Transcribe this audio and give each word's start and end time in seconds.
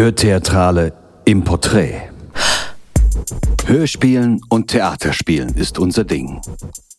Hörtheatrale 0.00 0.94
im 1.26 1.44
Porträt. 1.44 2.08
Hörspielen 3.66 4.40
und 4.48 4.68
Theaterspielen 4.68 5.54
ist 5.56 5.78
unser 5.78 6.04
Ding. 6.04 6.40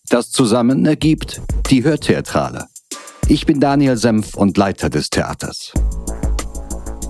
Das 0.09 0.29
zusammen 0.29 0.85
ergibt 0.85 1.41
die 1.71 1.83
Hörtheatrale. 1.83 2.67
Ich 3.27 3.47
bin 3.47 3.59
Daniel 3.59 3.97
Senf 3.97 4.35
und 4.35 4.55
Leiter 4.55 4.91
des 4.91 5.09
Theaters. 5.09 5.73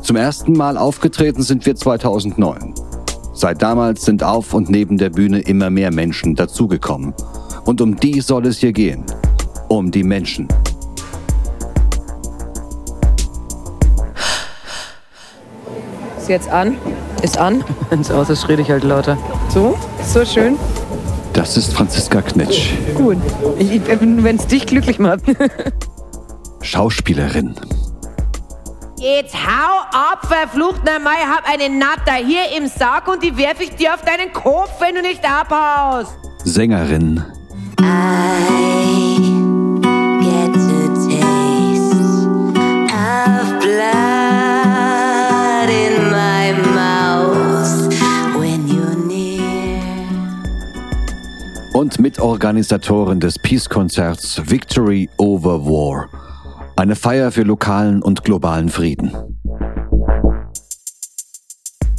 Zum 0.02 0.16
ersten 0.16 0.54
Mal 0.54 0.78
aufgetreten 0.78 1.44
sind 1.44 1.66
wir 1.66 1.76
2009. 1.76 2.74
Seit 3.34 3.62
damals 3.62 4.06
sind 4.06 4.24
auf 4.24 4.54
und 4.54 4.70
neben 4.70 4.98
der 4.98 5.10
Bühne 5.10 5.42
immer 5.42 5.70
mehr 5.70 5.92
Menschen 5.92 6.36
dazugekommen. 6.36 7.14
Und 7.66 7.82
um 7.82 7.98
die 7.98 8.22
soll 8.22 8.48
es 8.48 8.60
hier 8.60 8.72
gehen. 8.72 9.04
Um 9.68 9.92
die 9.92 10.06
Menschen. 10.06 10.48
Jetzt 16.32 16.50
an? 16.50 16.78
Ist 17.22 17.38
an? 17.38 17.64
Wenn 17.90 18.02
es 18.02 18.10
aus 18.10 18.30
ist, 18.30 18.48
rede 18.50 18.62
ich 18.62 18.72
halt 18.72 18.84
lauter. 18.84 19.18
So? 19.50 19.78
So 20.04 20.26
schön? 20.26 20.58
Das 21.34 21.56
ist 21.56 21.74
Franziska 21.74 22.22
Knitsch, 22.22 22.72
Gut. 22.96 23.18
Wenn 23.58 24.36
es 24.36 24.48
dich 24.48 24.66
glücklich 24.66 25.00
macht. 25.00 25.22
Schauspielerin. 26.62 27.56
Jetzt 28.98 29.34
hau 29.34 29.82
ab, 29.94 30.28
verflucht 30.28 30.84
nochmal, 30.86 31.16
ich 31.22 31.28
hab 31.28 31.50
eine 31.50 31.76
Natter 31.76 32.24
hier 32.24 32.56
im 32.56 32.68
Sack 32.68 33.08
und 33.08 33.24
die 33.24 33.36
werf 33.38 33.60
ich 33.60 33.76
dir 33.76 33.94
auf 33.94 34.02
deinen 34.04 34.32
Kopf, 34.34 34.72
wenn 34.80 34.96
du 34.96 35.02
nicht 35.02 35.24
abhaust. 35.26 36.14
Sängerin. 36.44 37.24
get 40.22 40.54
to 40.54 41.10
taste 41.10 41.96
of 42.94 43.60
blood 43.62 44.21
und 51.82 52.00
Mitorganisatorin 52.00 53.20
des 53.20 53.40
Peace-Konzerts 53.40 54.40
Victory 54.46 55.10
Over 55.18 55.66
War. 55.66 56.10
Eine 56.76 56.96
Feier 56.96 57.32
für 57.32 57.42
lokalen 57.42 58.04
und 58.04 58.24
globalen 58.24 58.70
Frieden. 58.70 59.12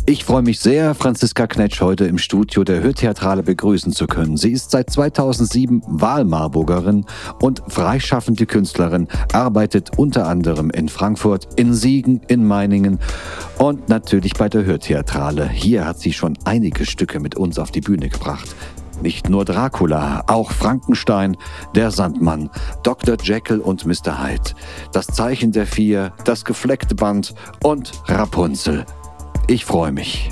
Ich 0.06 0.24
freue 0.24 0.42
mich 0.42 0.60
sehr, 0.60 0.94
Franziska 0.94 1.48
Knetsch 1.48 1.80
heute 1.80 2.04
im 2.04 2.18
Studio 2.18 2.62
der 2.62 2.80
Hörtheatrale 2.80 3.42
begrüßen 3.42 3.92
zu 3.92 4.06
können. 4.06 4.36
Sie 4.36 4.52
ist 4.52 4.70
seit 4.70 4.88
2007 4.88 5.82
Wahlmarburgerin 5.88 7.04
und 7.40 7.64
freischaffende 7.66 8.46
Künstlerin, 8.46 9.08
arbeitet 9.32 9.98
unter 9.98 10.28
anderem 10.28 10.70
in 10.70 10.88
Frankfurt, 10.88 11.48
in 11.56 11.74
Siegen, 11.74 12.20
in 12.28 12.46
Meiningen 12.46 13.00
und 13.58 13.88
natürlich 13.88 14.34
bei 14.34 14.48
der 14.48 14.64
Hörtheatrale. 14.64 15.48
Hier 15.48 15.84
hat 15.84 15.98
sie 15.98 16.12
schon 16.12 16.38
einige 16.44 16.86
Stücke 16.86 17.18
mit 17.18 17.34
uns 17.34 17.58
auf 17.58 17.72
die 17.72 17.80
Bühne 17.80 18.08
gebracht. 18.10 18.54
Nicht 19.02 19.28
nur 19.28 19.44
Dracula, 19.44 20.22
auch 20.28 20.52
Frankenstein, 20.52 21.36
der 21.74 21.90
Sandmann, 21.90 22.50
Dr. 22.84 23.16
Jekyll 23.20 23.58
und 23.58 23.84
Mr. 23.84 24.22
Hyde, 24.22 24.52
das 24.92 25.08
Zeichen 25.08 25.50
der 25.50 25.66
Vier, 25.66 26.12
das 26.24 26.44
gefleckte 26.44 26.94
Band 26.94 27.34
und 27.64 27.90
Rapunzel. 28.06 28.86
Ich 29.48 29.64
freue 29.64 29.90
mich. 29.90 30.30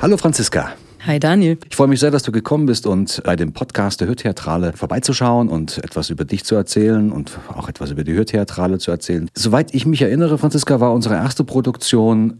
Hallo 0.00 0.16
Franziska. 0.16 0.72
Hi 1.04 1.18
Daniel. 1.18 1.58
Ich 1.68 1.74
freue 1.74 1.88
mich 1.88 1.98
sehr, 1.98 2.12
dass 2.12 2.22
du 2.22 2.30
gekommen 2.30 2.66
bist 2.66 2.86
und 2.86 3.22
bei 3.24 3.34
dem 3.34 3.52
Podcast 3.52 4.00
der 4.00 4.06
Hörtheatrale 4.06 4.72
vorbeizuschauen 4.72 5.48
und 5.48 5.78
etwas 5.78 6.10
über 6.10 6.24
dich 6.24 6.44
zu 6.44 6.54
erzählen 6.54 7.10
und 7.10 7.40
auch 7.48 7.68
etwas 7.68 7.90
über 7.90 8.04
die 8.04 8.12
Hörtheatrale 8.12 8.78
zu 8.78 8.92
erzählen. 8.92 9.28
Soweit 9.34 9.74
ich 9.74 9.84
mich 9.84 10.00
erinnere, 10.00 10.38
Franziska, 10.38 10.78
war 10.78 10.92
unsere 10.92 11.16
erste 11.16 11.42
Produktion 11.42 12.38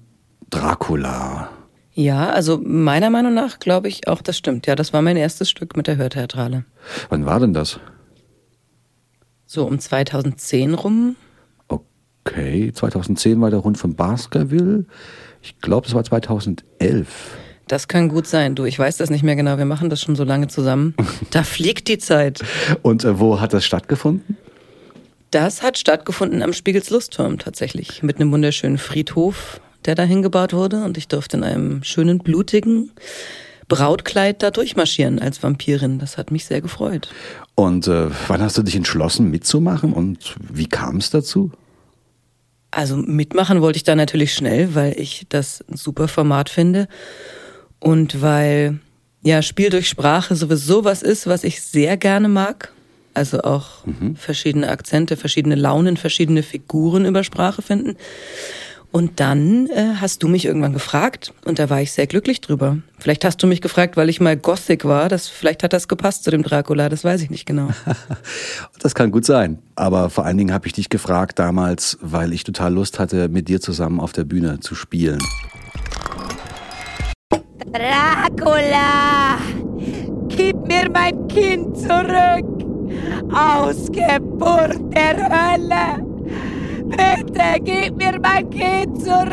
Dracula. 0.51 1.51
Ja, 1.91 2.29
also 2.31 2.61
meiner 2.63 3.11
Meinung 3.11 3.35
nach 3.35 3.59
glaube 3.59 3.89
ich 3.89 4.07
auch, 4.07 4.23
das 4.23 4.39
stimmt. 4.39 4.69
Ja, 4.69 4.77
das 4.77 4.93
war 4.93 5.03
mein 5.03 5.17
erstes 5.17 5.51
Stück 5.51 5.77
mit 5.77 5.89
der 5.89 5.97
Hörtheatrale. 5.97 6.65
Wann 7.09 7.27
war 7.27 7.41
denn 7.41 7.55
das? 7.55 7.81
So 9.45 9.67
um 9.67 9.81
2010 9.81 10.75
rum. 10.75 11.17
Okay, 11.67 12.71
2010 12.73 13.41
war 13.41 13.51
der 13.51 13.59
Rund 13.59 13.77
von 13.77 13.97
Baskerville. 13.97 14.87
Ich 15.43 15.61
glaube, 15.61 15.89
es 15.89 15.95
war 15.95 16.05
2011. 16.05 17.42
Das 17.69 17.89
kann 17.89 18.09
gut 18.09 18.27
sein. 18.27 18.55
Du, 18.55 18.65
ich 18.65 18.79
weiß 18.79 18.97
das 18.99 19.11
nicht 19.11 19.23
mehr 19.23 19.37
genau. 19.37 19.59
Wir 19.59 19.65
machen 19.65 19.89
das 19.89 20.01
schon 20.01 20.17
so 20.17 20.25
lange 20.25 20.49
zusammen. 20.49 20.95
Da 21.31 21.43
fliegt 21.43 21.89
die 21.89 21.99
Zeit. 21.99 22.43
Und 22.83 23.05
äh, 23.05 23.19
wo 23.19 23.41
hat 23.41 23.53
das 23.53 23.65
stattgefunden? 23.65 24.37
Das 25.31 25.63
hat 25.63 25.79
stattgefunden 25.79 26.43
am 26.43 26.53
Spiegels 26.53 26.91
Lustturm 26.91 27.39
tatsächlich. 27.39 28.03
Mit 28.03 28.17
einem 28.17 28.31
wunderschönen 28.33 28.77
Friedhof, 28.77 29.61
der 29.87 29.95
da 29.95 30.03
hingebaut 30.03 30.53
wurde. 30.53 30.85
Und 30.85 30.99
ich 30.99 31.09
durfte 31.09 31.39
in 31.39 31.45
einem 31.45 31.83
schönen, 31.85 32.19
blutigen 32.19 32.91
Brautkleid 33.69 34.43
da 34.43 34.51
durchmarschieren 34.51 35.19
als 35.19 35.43
Vampirin. 35.43 35.99
Das 35.99 36.19
hat 36.19 36.31
mich 36.31 36.45
sehr 36.45 36.61
gefreut. 36.61 37.09
Und 37.55 37.87
äh, 37.89 38.09
wann 38.29 38.43
hast 38.43 38.59
du 38.59 38.63
dich 38.63 38.77
entschlossen 38.77 39.31
mitzumachen 39.31 39.95
und 39.95 40.37
wie 40.53 40.67
kam 40.67 40.97
es 40.99 41.09
dazu? 41.09 41.51
Also 42.71 42.97
mitmachen 42.97 43.63
wollte 43.63 43.79
ich 43.79 43.85
da 43.85 43.95
natürlich 43.95 44.35
schnell, 44.35 44.75
weil 44.75 44.99
ich 44.99 45.27
das 45.31 45.65
ein 45.71 45.77
super 45.77 46.09
Format 46.09 46.51
finde 46.51 46.89
und 47.83 48.23
weil 48.23 48.79
ja 49.23 49.43
Spiel 49.43 49.71
durch 49.71 49.89
Sprache 49.89 50.37
sowieso 50.37 50.85
was 50.85 51.03
ist, 51.03 51.27
was 51.27 51.45
ich 51.45 51.63
sehr 51.63 51.97
gerne 51.97 52.29
mag. 52.29 52.73
Also 53.15 53.43
auch 53.43 53.85
verschiedene 54.15 54.69
Akzente, 54.69 55.17
verschiedene 55.17 55.55
Launen, 55.55 55.97
verschiedene 55.97 56.43
Figuren 56.43 57.05
über 57.05 57.25
Sprache 57.25 57.61
finden. 57.61 57.97
Und 58.91 59.21
dann 59.21 59.69
äh, 59.69 59.95
hast 60.01 60.23
du 60.23 60.29
mich 60.29 60.45
irgendwann 60.45 60.75
gefragt 60.75 61.33
und 61.47 61.59
da 61.59 61.71
war 61.71 61.81
ich 61.81 61.93
sehr 61.93 62.07
glücklich 62.07 62.43
drüber. 62.43 62.79
Vielleicht 62.99 63.25
hast 63.25 63.43
du 63.43 63.47
mich 63.47 63.63
gefragt, 63.63 63.97
weil 63.97 64.11
ich 64.11 64.21
mal 64.21 64.37
Gothic 64.37 64.85
war. 64.85 65.09
Das, 65.09 65.29
vielleicht 65.29 65.63
hat 65.63 65.73
das 65.73 65.89
gepasst 65.89 66.25
zu 66.25 66.31
dem 66.31 66.43
Dracula, 66.43 66.91
das 66.91 67.03
weiß 67.03 67.23
ich 67.23 67.31
nicht 67.31 67.47
genau. 67.47 67.69
Das 68.81 68.95
kann 68.95 69.11
gut 69.13 69.25
sein. 69.25 69.59
Aber 69.77 70.11
vor 70.11 70.27
allen 70.27 70.37
Dingen 70.37 70.53
habe 70.53 70.67
ich 70.67 70.73
dich 70.73 70.89
gefragt 70.89 71.39
damals, 71.39 71.99
weil 72.01 72.33
ich 72.33 72.45
total 72.45 72.75
Lust 72.75 72.99
hatte, 72.99 73.29
mit 73.29 73.49
dir 73.49 73.61
zusammen 73.61 74.01
auf 74.01 74.13
der 74.13 74.25
Bühne 74.25 74.61
zu 74.61 74.75
spielen. 74.75 75.21
Dracula, 77.71 79.39
gib 80.29 80.57
mir 80.67 80.91
mein 80.91 81.29
Kind 81.29 81.77
zurück. 81.77 82.47
Ausgeburt 83.33 84.79
der 84.95 85.17
Hölle. 85.29 86.05
Bitte 86.87 87.61
gib 87.65 87.97
mir 87.97 88.19
mein 88.21 88.51
Kind 88.51 89.01
zurück. 89.01 89.33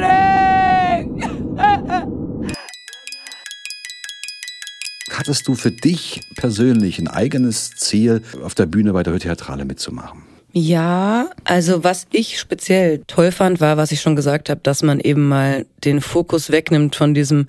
Hattest 5.11 5.47
du 5.47 5.55
für 5.55 5.71
dich 5.71 6.21
persönlich 6.37 6.99
ein 6.99 7.07
eigenes 7.07 7.71
Ziel, 7.71 8.21
auf 8.43 8.55
der 8.55 8.67
Bühne 8.67 8.93
bei 8.93 9.03
der 9.03 9.13
Hörtheatrale 9.13 9.65
mitzumachen? 9.65 10.23
Ja, 10.53 11.29
also 11.43 11.83
was 11.83 12.07
ich 12.11 12.39
speziell 12.39 13.03
toll 13.05 13.31
fand, 13.31 13.59
war, 13.59 13.77
was 13.77 13.91
ich 13.91 14.01
schon 14.01 14.15
gesagt 14.15 14.49
habe, 14.49 14.61
dass 14.63 14.81
man 14.81 14.99
eben 14.99 15.27
mal 15.27 15.65
den 15.83 16.01
Fokus 16.01 16.51
wegnimmt 16.51 16.95
von 16.95 17.13
diesem, 17.13 17.47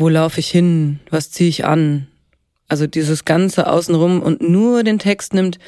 wo 0.00 0.08
laufe 0.08 0.40
ich 0.40 0.50
hin, 0.50 0.98
was 1.10 1.30
ziehe 1.30 1.50
ich 1.50 1.66
an, 1.66 2.06
also 2.68 2.86
dieses 2.86 3.26
ganze 3.26 3.66
außenrum 3.66 4.22
und 4.22 4.40
nur 4.40 4.82
den 4.82 4.98
Text 4.98 5.34
nimmt. 5.34 5.58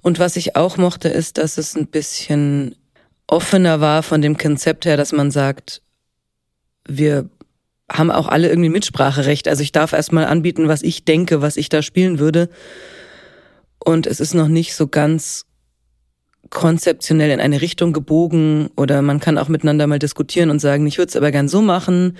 Und 0.00 0.18
was 0.18 0.36
ich 0.36 0.56
auch 0.56 0.78
mochte, 0.78 1.08
ist, 1.08 1.36
dass 1.36 1.58
es 1.58 1.76
ein 1.76 1.86
bisschen 1.86 2.76
offener 3.26 3.80
war 3.82 4.02
von 4.02 4.22
dem 4.22 4.38
Konzept 4.38 4.86
her, 4.86 4.96
dass 4.96 5.12
man 5.12 5.30
sagt, 5.30 5.82
wir 6.86 7.28
haben 7.90 8.10
auch 8.10 8.26
alle 8.26 8.48
irgendwie 8.48 8.70
Mitspracherecht. 8.70 9.48
Also 9.48 9.62
ich 9.62 9.72
darf 9.72 9.92
erstmal 9.92 10.24
anbieten, 10.24 10.68
was 10.68 10.82
ich 10.82 11.04
denke, 11.04 11.42
was 11.42 11.58
ich 11.58 11.68
da 11.68 11.82
spielen 11.82 12.18
würde. 12.18 12.48
Und 13.78 14.06
es 14.06 14.18
ist 14.18 14.32
noch 14.32 14.48
nicht 14.48 14.74
so 14.74 14.88
ganz 14.88 15.44
konzeptionell 16.48 17.30
in 17.30 17.40
eine 17.40 17.60
Richtung 17.60 17.92
gebogen 17.92 18.70
oder 18.76 19.02
man 19.02 19.20
kann 19.20 19.36
auch 19.36 19.48
miteinander 19.48 19.86
mal 19.86 19.98
diskutieren 19.98 20.48
und 20.48 20.60
sagen, 20.60 20.86
ich 20.86 20.96
würde 20.96 21.10
es 21.10 21.16
aber 21.16 21.30
gern 21.30 21.48
so 21.48 21.60
machen. 21.60 22.16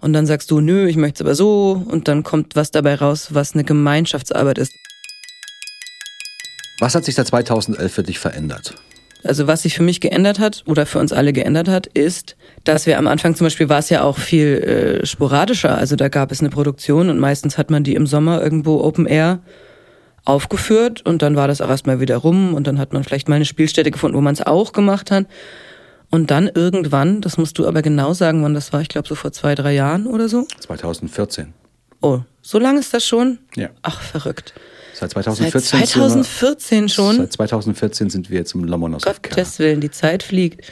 Und 0.00 0.12
dann 0.12 0.26
sagst 0.26 0.50
du, 0.50 0.60
nö, 0.60 0.86
ich 0.86 0.96
möchte 0.96 1.22
es 1.22 1.26
aber 1.26 1.34
so. 1.34 1.82
Und 1.88 2.08
dann 2.08 2.22
kommt 2.22 2.54
was 2.56 2.70
dabei 2.70 2.94
raus, 2.94 3.28
was 3.32 3.54
eine 3.54 3.64
Gemeinschaftsarbeit 3.64 4.58
ist. 4.58 4.72
Was 6.78 6.94
hat 6.94 7.04
sich 7.04 7.16
seit 7.16 7.26
2011 7.26 7.92
für 7.92 8.02
dich 8.04 8.18
verändert? 8.18 8.74
Also 9.24 9.48
was 9.48 9.62
sich 9.62 9.74
für 9.74 9.82
mich 9.82 10.00
geändert 10.00 10.38
hat 10.38 10.62
oder 10.66 10.86
für 10.86 11.00
uns 11.00 11.12
alle 11.12 11.32
geändert 11.32 11.68
hat, 11.68 11.88
ist, 11.88 12.36
dass 12.62 12.86
wir 12.86 12.98
am 12.98 13.08
Anfang 13.08 13.34
zum 13.34 13.46
Beispiel 13.46 13.68
war 13.68 13.80
es 13.80 13.90
ja 13.90 14.02
auch 14.02 14.16
viel 14.16 15.00
äh, 15.02 15.06
sporadischer. 15.06 15.76
Also 15.76 15.96
da 15.96 16.08
gab 16.08 16.30
es 16.30 16.38
eine 16.38 16.50
Produktion 16.50 17.10
und 17.10 17.18
meistens 17.18 17.58
hat 17.58 17.70
man 17.70 17.82
die 17.82 17.94
im 17.94 18.06
Sommer 18.06 18.40
irgendwo 18.40 18.80
Open 18.80 19.06
Air 19.06 19.40
aufgeführt 20.24 21.04
und 21.04 21.22
dann 21.22 21.34
war 21.34 21.48
das 21.48 21.60
auch 21.60 21.68
erstmal 21.70 22.00
wieder 22.00 22.18
rum 22.18 22.54
und 22.54 22.66
dann 22.66 22.78
hat 22.78 22.92
man 22.92 23.02
vielleicht 23.02 23.28
mal 23.28 23.36
eine 23.36 23.44
Spielstätte 23.44 23.90
gefunden, 23.90 24.16
wo 24.16 24.20
man 24.20 24.34
es 24.34 24.42
auch 24.42 24.72
gemacht 24.72 25.10
hat. 25.10 25.26
Und 26.10 26.30
dann 26.30 26.48
irgendwann, 26.48 27.20
das 27.20 27.36
musst 27.36 27.58
du 27.58 27.66
aber 27.66 27.82
genau 27.82 28.14
sagen, 28.14 28.42
wann 28.42 28.54
das 28.54 28.72
war, 28.72 28.80
ich 28.80 28.88
glaube 28.88 29.06
so 29.06 29.14
vor 29.14 29.32
zwei, 29.32 29.54
drei 29.54 29.74
Jahren 29.74 30.06
oder 30.06 30.28
so. 30.28 30.46
2014. 30.60 31.52
Oh, 32.00 32.20
so 32.40 32.58
lange 32.58 32.80
ist 32.80 32.94
das 32.94 33.04
schon? 33.04 33.38
Ja. 33.56 33.70
Ach, 33.82 34.00
verrückt. 34.00 34.54
Seit 34.94 35.10
2014, 35.10 35.80
Seit 35.80 35.88
2014 35.88 36.88
schon. 36.88 37.16
Seit 37.18 37.32
2014 37.32 38.10
sind 38.10 38.30
wir 38.30 38.38
jetzt 38.38 38.54
im 38.54 38.64
Lomonosov-Keller. 38.64 39.36
Gottes 39.36 39.58
Willen, 39.58 39.80
die 39.80 39.90
Zeit 39.90 40.22
fliegt. 40.22 40.64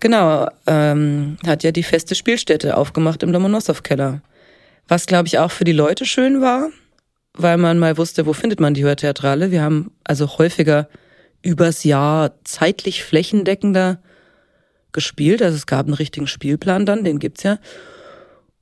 Genau, 0.00 0.48
ähm, 0.66 1.36
hat 1.46 1.62
ja 1.62 1.72
die 1.72 1.82
feste 1.82 2.14
Spielstätte 2.14 2.76
aufgemacht 2.76 3.22
im 3.22 3.32
Lomonossow-Keller. 3.32 4.22
Was, 4.88 5.06
glaube 5.06 5.28
ich, 5.28 5.38
auch 5.38 5.50
für 5.50 5.64
die 5.64 5.72
Leute 5.72 6.04
schön 6.04 6.40
war, 6.40 6.68
weil 7.34 7.56
man 7.58 7.78
mal 7.78 7.96
wusste, 7.96 8.26
wo 8.26 8.32
findet 8.32 8.60
man 8.60 8.74
die 8.74 8.84
Hörtheatrale. 8.84 9.50
Wir 9.50 9.62
haben 9.62 9.92
also 10.04 10.38
häufiger 10.38 10.88
übers 11.42 11.84
Jahr 11.84 12.32
zeitlich 12.44 13.04
flächendeckender 13.04 14.00
gespielt. 14.92 15.42
Also 15.42 15.56
es 15.56 15.66
gab 15.66 15.86
einen 15.86 15.94
richtigen 15.94 16.26
Spielplan 16.26 16.86
dann, 16.86 17.04
den 17.04 17.18
gibt's 17.18 17.42
ja. 17.42 17.58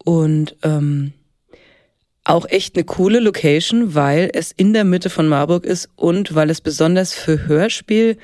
Und 0.05 0.57
ähm, 0.63 1.13
auch 2.25 2.47
echt 2.47 2.77
eine 2.77 2.85
coole 2.85 3.21
Location, 3.21 3.95
weil 3.95 4.31
es 4.35 4.53
in 4.53 4.73
der 4.73 4.85
Mitte 4.85 5.11
von 5.11 5.29
Marburg 5.29 5.65
ist 5.65 5.89
und 5.97 6.35
weil 6.35 6.51
es 6.51 6.61
besonders 6.61 7.15
für 7.15 7.47
Hörspiel, 7.47 8.19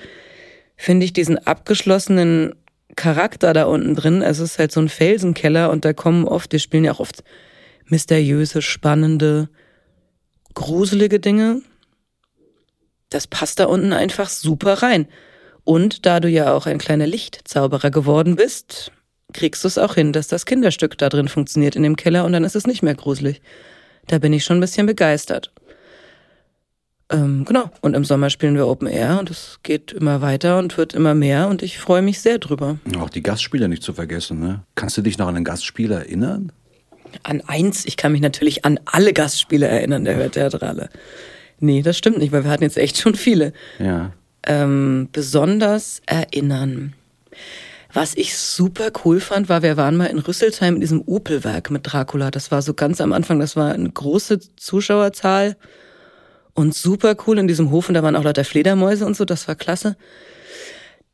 finde 0.76 1.06
ich, 1.06 1.12
diesen 1.12 1.38
abgeschlossenen 1.38 2.54
Charakter 2.96 3.52
da 3.52 3.64
unten 3.64 3.94
drin. 3.94 4.22
Also 4.22 4.44
es 4.44 4.52
ist 4.52 4.58
halt 4.58 4.72
so 4.72 4.80
ein 4.80 4.88
Felsenkeller 4.88 5.70
und 5.70 5.84
da 5.84 5.92
kommen 5.92 6.26
oft, 6.26 6.52
wir 6.52 6.58
spielen 6.58 6.84
ja 6.84 6.92
auch 6.92 7.00
oft 7.00 7.24
mysteriöse, 7.86 8.62
spannende, 8.62 9.48
gruselige 10.54 11.18
Dinge. 11.18 11.62
Das 13.10 13.26
passt 13.26 13.58
da 13.60 13.66
unten 13.66 13.92
einfach 13.92 14.28
super 14.28 14.82
rein. 14.82 15.06
Und 15.64 16.06
da 16.06 16.20
du 16.20 16.28
ja 16.28 16.52
auch 16.52 16.66
ein 16.66 16.78
kleiner 16.78 17.06
Lichtzauberer 17.06 17.90
geworden 17.90 18.36
bist, 18.36 18.92
kriegst 19.32 19.64
du 19.64 19.68
es 19.68 19.78
auch 19.78 19.94
hin, 19.94 20.12
dass 20.12 20.28
das 20.28 20.46
Kinderstück 20.46 20.96
da 20.98 21.08
drin 21.08 21.28
funktioniert 21.28 21.76
in 21.76 21.82
dem 21.82 21.96
Keller 21.96 22.24
und 22.24 22.32
dann 22.32 22.44
ist 22.44 22.56
es 22.56 22.66
nicht 22.66 22.82
mehr 22.82 22.94
gruselig. 22.94 23.40
Da 24.06 24.18
bin 24.18 24.32
ich 24.32 24.44
schon 24.44 24.58
ein 24.58 24.60
bisschen 24.60 24.86
begeistert. 24.86 25.50
Ähm, 27.10 27.44
genau. 27.44 27.70
Und 27.80 27.94
im 27.94 28.04
Sommer 28.04 28.30
spielen 28.30 28.56
wir 28.56 28.66
Open 28.66 28.88
Air 28.88 29.18
und 29.20 29.30
es 29.30 29.60
geht 29.62 29.92
immer 29.92 30.20
weiter 30.20 30.58
und 30.58 30.76
wird 30.78 30.94
immer 30.94 31.14
mehr 31.14 31.48
und 31.48 31.62
ich 31.62 31.78
freue 31.78 32.02
mich 32.02 32.20
sehr 32.20 32.38
drüber. 32.38 32.78
Auch 32.98 33.10
die 33.10 33.22
Gastspieler 33.22 33.68
nicht 33.68 33.82
zu 33.82 33.92
vergessen, 33.92 34.40
ne? 34.40 34.64
Kannst 34.74 34.96
du 34.96 35.02
dich 35.02 35.18
noch 35.18 35.28
an 35.28 35.36
einen 35.36 35.44
Gastspieler 35.44 35.98
erinnern? 35.98 36.52
An 37.22 37.42
eins, 37.46 37.84
ich 37.84 37.96
kann 37.96 38.12
mich 38.12 38.20
natürlich 38.20 38.64
an 38.64 38.80
alle 38.86 39.12
Gastspiele 39.12 39.66
erinnern, 39.66 40.04
der 40.04 40.16
Hörtheatrale. 40.16 40.88
Nee, 41.60 41.82
das 41.82 41.96
stimmt 41.96 42.18
nicht, 42.18 42.32
weil 42.32 42.44
wir 42.44 42.50
hatten 42.50 42.64
jetzt 42.64 42.76
echt 42.76 42.98
schon 42.98 43.14
viele. 43.14 43.52
Ja. 43.78 44.12
Ähm, 44.46 45.08
besonders 45.12 46.02
erinnern. 46.06 46.94
Was 47.92 48.16
ich 48.16 48.36
super 48.36 48.90
cool 49.04 49.20
fand, 49.20 49.48
war, 49.48 49.62
wir 49.62 49.76
waren 49.76 49.96
mal 49.96 50.06
in 50.06 50.18
Rüsselsheim 50.18 50.74
in 50.74 50.80
diesem 50.80 51.02
Opelwerk 51.06 51.70
mit 51.70 51.82
Dracula. 51.84 52.30
Das 52.32 52.50
war 52.50 52.60
so 52.60 52.74
ganz 52.74 53.00
am 53.00 53.12
Anfang, 53.12 53.38
das 53.38 53.54
war 53.54 53.72
eine 53.72 53.88
große 53.88 54.40
Zuschauerzahl 54.56 55.56
und 56.54 56.74
super 56.74 57.16
cool 57.26 57.38
in 57.38 57.46
diesem 57.46 57.70
Hof 57.70 57.88
und 57.88 57.94
da 57.94 58.02
waren 58.02 58.16
auch 58.16 58.24
lauter 58.24 58.44
Fledermäuse 58.44 59.06
und 59.06 59.16
so, 59.16 59.24
das 59.24 59.46
war 59.46 59.54
klasse. 59.54 59.96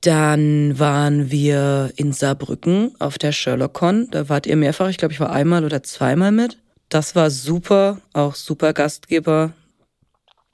Dann 0.01 0.79
waren 0.79 1.31
wir 1.31 1.93
in 1.97 2.15
Saarbrücken 2.15 2.95
auf 2.99 3.19
der 3.19 3.33
SherlockCon. 3.33 4.09
Da 4.11 4.31
wart 4.31 4.47
ihr 4.47 4.57
mehrfach, 4.57 4.89
ich 4.89 4.97
glaube, 4.97 5.13
ich 5.13 5.21
war 5.21 5.31
einmal 5.31 5.65
oder 5.65 5.83
zweimal 5.83 6.33
mit. 6.33 6.57
Das 6.89 7.15
war 7.15 7.31
super, 7.31 8.01
auch 8.15 8.35
super 8.35 8.73
Gastgeber. 8.73 9.53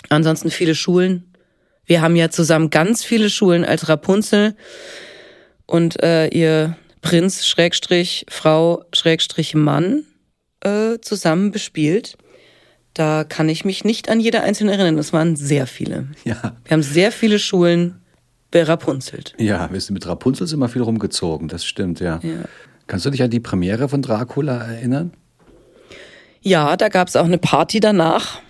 Ansonsten 0.08 0.50
viele 0.50 0.74
Schulen. 0.74 1.32
Wir 1.86 2.02
haben 2.02 2.16
ja 2.16 2.30
zusammen 2.30 2.70
ganz 2.70 3.04
viele 3.04 3.30
Schulen 3.30 3.64
als 3.64 3.88
Rapunzel 3.88 4.56
und 5.66 6.02
äh, 6.02 6.28
ihr 6.28 6.76
Prinz 7.00 7.46
Schrägstrich 7.46 8.26
Frau 8.28 8.84
Schrägstrich 8.92 9.54
Mann 9.54 10.04
äh, 10.60 10.98
zusammen 11.00 11.52
bespielt. 11.52 12.18
Da 12.94 13.24
kann 13.24 13.48
ich 13.48 13.64
mich 13.64 13.84
nicht 13.84 14.08
an 14.08 14.20
jede 14.20 14.40
einzelne 14.40 14.72
erinnern. 14.72 14.96
Das 14.96 15.12
waren 15.12 15.36
sehr 15.36 15.66
viele. 15.66 16.08
Ja. 16.24 16.56
Wir 16.64 16.72
haben 16.72 16.82
sehr 16.82 17.12
viele 17.12 17.38
Schulen 17.38 18.00
berapunzelt. 18.50 19.34
Ja, 19.38 19.70
wir 19.70 19.80
sind 19.80 19.94
mit 19.94 20.06
Rapunzel 20.06 20.50
immer 20.52 20.68
viel 20.68 20.82
rumgezogen, 20.82 21.48
das 21.48 21.64
stimmt, 21.64 22.00
ja. 22.00 22.20
Ja. 22.22 22.44
Kannst 22.86 23.04
du 23.04 23.10
dich 23.10 23.22
an 23.22 23.30
die 23.30 23.40
Premiere 23.40 23.88
von 23.88 24.02
Dracula 24.02 24.56
erinnern? 24.64 25.12
Ja, 26.40 26.76
da 26.76 26.88
gab 26.88 27.08
es 27.08 27.16
auch 27.16 27.24
eine 27.24 27.38
Party 27.38 27.80
danach. 27.80 28.40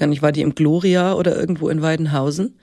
Gar 0.00 0.08
nicht, 0.08 0.22
war 0.22 0.32
die 0.32 0.42
im 0.42 0.54
Gloria 0.54 1.14
oder 1.14 1.36
irgendwo 1.36 1.68
in 1.68 1.82
Weidenhausen? 1.82 2.58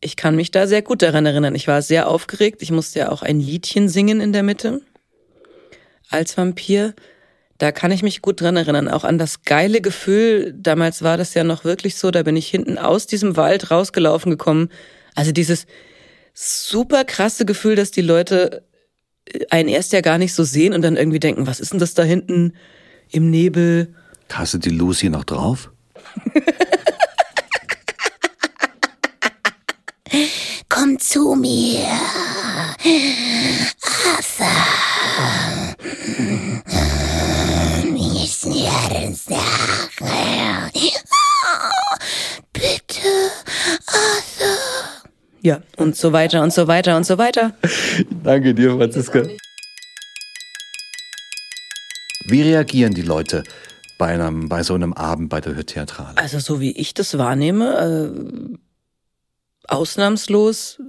Ich 0.00 0.16
kann 0.16 0.36
mich 0.36 0.50
da 0.50 0.66
sehr 0.66 0.82
gut 0.82 1.02
daran 1.02 1.26
erinnern. 1.26 1.54
Ich 1.54 1.68
war 1.68 1.82
sehr 1.82 2.08
aufgeregt. 2.08 2.62
Ich 2.62 2.70
musste 2.70 3.00
ja 3.00 3.10
auch 3.10 3.22
ein 3.22 3.40
Liedchen 3.40 3.88
singen 3.88 4.20
in 4.20 4.32
der 4.32 4.42
Mitte 4.42 4.80
als 6.10 6.36
Vampir. 6.36 6.94
Da 7.58 7.70
kann 7.70 7.92
ich 7.92 8.02
mich 8.02 8.22
gut 8.22 8.40
dran 8.40 8.56
erinnern. 8.56 8.88
Auch 8.88 9.04
an 9.04 9.18
das 9.18 9.42
geile 9.42 9.80
Gefühl. 9.80 10.54
Damals 10.56 11.02
war 11.02 11.16
das 11.16 11.34
ja 11.34 11.44
noch 11.44 11.64
wirklich 11.64 11.96
so. 11.96 12.10
Da 12.10 12.24
bin 12.24 12.36
ich 12.36 12.48
hinten 12.48 12.78
aus 12.78 13.06
diesem 13.06 13.36
Wald 13.36 13.70
rausgelaufen 13.70 14.30
gekommen. 14.30 14.68
Also 15.14 15.32
dieses 15.32 15.66
super 16.34 17.04
krasse 17.04 17.44
Gefühl, 17.44 17.76
dass 17.76 17.90
die 17.90 18.00
Leute 18.00 18.64
einen 19.50 19.68
erst 19.68 19.92
ja 19.92 20.00
gar 20.00 20.18
nicht 20.18 20.34
so 20.34 20.44
sehen 20.44 20.72
und 20.72 20.82
dann 20.82 20.96
irgendwie 20.96 21.20
denken, 21.20 21.46
was 21.46 21.60
ist 21.60 21.72
denn 21.72 21.80
das 21.80 21.94
da 21.94 22.02
hinten 22.02 22.54
im 23.10 23.30
Nebel? 23.30 23.94
Hast 24.32 24.54
du 24.54 24.58
die 24.58 24.70
Lucy 24.70 25.08
noch 25.10 25.24
drauf? 25.24 25.71
Komm 30.68 30.98
zu 30.98 31.34
mir. 31.34 31.86
Arthur. 40.00 40.70
Ich 40.74 40.94
Bitte, 42.52 43.30
Arthur. 43.86 45.02
Ja, 45.42 45.60
und 45.76 45.96
so 45.96 46.12
weiter 46.12 46.42
und 46.42 46.52
so 46.52 46.66
weiter 46.68 46.96
und 46.96 47.04
so 47.04 47.18
weiter. 47.18 47.56
Danke 48.22 48.54
dir, 48.54 48.76
Franziska. 48.76 49.22
Wie 52.28 52.42
reagieren 52.42 52.94
die 52.94 53.02
Leute 53.02 53.42
bei, 54.02 54.14
einem, 54.14 54.48
bei 54.48 54.64
so 54.64 54.74
einem 54.74 54.92
Abend 54.94 55.28
bei 55.28 55.40
der 55.40 55.54
Hörtheatrale? 55.54 56.18
Also 56.18 56.40
so 56.40 56.60
wie 56.60 56.72
ich 56.72 56.92
das 56.92 57.18
wahrnehme, 57.18 58.10
äh, 58.10 58.58
ausnahmslos 59.68 60.82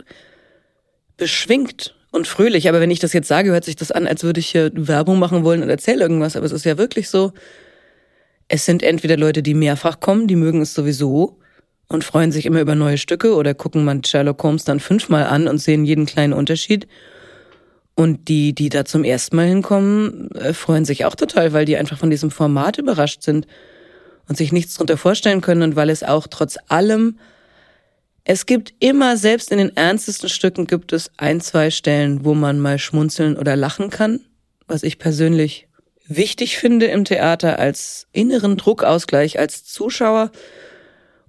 beschwingt 1.15 1.93
und 2.09 2.27
fröhlich. 2.27 2.67
Aber 2.67 2.81
wenn 2.81 2.89
ich 2.89 2.97
das 2.97 3.13
jetzt 3.13 3.27
sage, 3.27 3.51
hört 3.51 3.65
sich 3.65 3.75
das 3.75 3.91
an, 3.91 4.07
als 4.07 4.23
würde 4.23 4.39
ich 4.39 4.47
hier 4.47 4.71
Werbung 4.73 5.19
machen 5.19 5.43
wollen 5.43 5.61
und 5.61 5.69
erzähle 5.69 6.01
irgendwas. 6.01 6.35
Aber 6.35 6.47
es 6.47 6.51
ist 6.51 6.65
ja 6.65 6.79
wirklich 6.79 7.07
so, 7.07 7.33
es 8.47 8.65
sind 8.65 8.81
entweder 8.81 9.15
Leute, 9.15 9.43
die 9.43 9.53
mehrfach 9.53 9.99
kommen, 9.99 10.27
die 10.27 10.35
mögen 10.35 10.63
es 10.63 10.73
sowieso 10.73 11.37
und 11.89 12.03
freuen 12.03 12.31
sich 12.31 12.47
immer 12.47 12.61
über 12.61 12.73
neue 12.73 12.97
Stücke 12.97 13.35
oder 13.35 13.53
gucken 13.53 13.85
man 13.85 14.03
Sherlock 14.03 14.41
Holmes 14.41 14.63
dann 14.63 14.79
fünfmal 14.79 15.25
an 15.25 15.47
und 15.47 15.59
sehen 15.59 15.85
jeden 15.85 16.07
kleinen 16.07 16.33
Unterschied. 16.33 16.87
Und 17.95 18.27
die, 18.27 18.53
die 18.53 18.69
da 18.69 18.85
zum 18.85 19.03
ersten 19.03 19.35
Mal 19.35 19.47
hinkommen, 19.47 20.31
äh, 20.31 20.53
freuen 20.53 20.85
sich 20.85 21.05
auch 21.05 21.15
total, 21.15 21.53
weil 21.53 21.65
die 21.65 21.77
einfach 21.77 21.97
von 21.97 22.09
diesem 22.09 22.31
Format 22.31 22.77
überrascht 22.77 23.21
sind 23.21 23.45
und 24.27 24.37
sich 24.37 24.51
nichts 24.51 24.75
drunter 24.75 24.97
vorstellen 24.97 25.41
können 25.41 25.61
und 25.61 25.75
weil 25.75 25.89
es 25.89 26.03
auch 26.03 26.27
trotz 26.27 26.57
allem, 26.69 27.19
es 28.25 28.45
gibt 28.45 28.73
immer, 28.79 29.17
selbst 29.17 29.51
in 29.51 29.57
den 29.57 29.75
ernstesten 29.75 30.29
Stücken 30.29 30.65
gibt 30.65 30.93
es 30.93 31.11
ein, 31.17 31.41
zwei 31.41 31.69
Stellen, 31.69 32.23
wo 32.23 32.33
man 32.33 32.59
mal 32.59 32.79
schmunzeln 32.79 33.37
oder 33.37 33.55
lachen 33.55 33.89
kann, 33.89 34.21
was 34.65 34.83
ich 34.83 34.97
persönlich 34.97 35.67
wichtig 36.07 36.57
finde 36.57 36.85
im 36.87 37.05
Theater 37.05 37.59
als 37.59 38.07
inneren 38.11 38.57
Druckausgleich 38.57 39.39
als 39.39 39.65
Zuschauer 39.65 40.31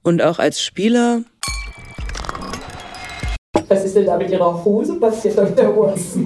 und 0.03 0.23
auch 0.23 0.39
als 0.39 0.63
Spieler. 0.63 1.23
Was 3.75 3.85
ist 3.85 3.97
denn 3.97 4.07
da 4.07 4.17
mit 4.17 4.31
Ihrer 4.31 4.65
Hose 4.65 4.95
passiert, 5.01 5.37
Dr. 5.37 5.75
Wurst? 5.75 6.17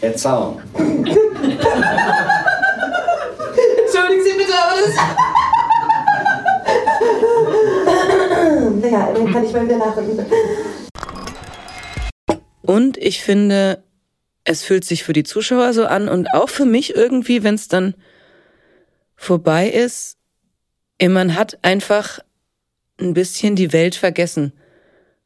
Der 0.00 0.16
Zaun. 0.16 0.62
Entschuldigen 0.74 1.20
Sie 4.24 4.32
bitte, 4.32 4.54
aber 4.54 4.72
das... 4.80 4.94
Ja, 8.90 9.12
dann 9.12 9.30
kann 9.30 9.44
ich 9.44 9.52
mal 9.52 9.66
wieder 9.66 9.76
lachen. 9.76 10.26
Und 12.62 12.96
ich 12.96 13.22
finde, 13.22 13.84
es 14.44 14.62
fühlt 14.62 14.86
sich 14.86 15.04
für 15.04 15.12
die 15.12 15.24
Zuschauer 15.24 15.74
so 15.74 15.84
an 15.84 16.08
und 16.08 16.28
auch 16.32 16.48
für 16.48 16.64
mich 16.64 16.96
irgendwie, 16.96 17.42
wenn 17.42 17.56
es 17.56 17.68
dann 17.68 17.92
vorbei 19.16 19.68
ist, 19.68 20.16
man 20.98 21.34
hat 21.34 21.58
einfach 21.60 22.20
ein 22.98 23.12
bisschen 23.12 23.54
die 23.54 23.74
Welt 23.74 23.96
vergessen. 23.96 24.54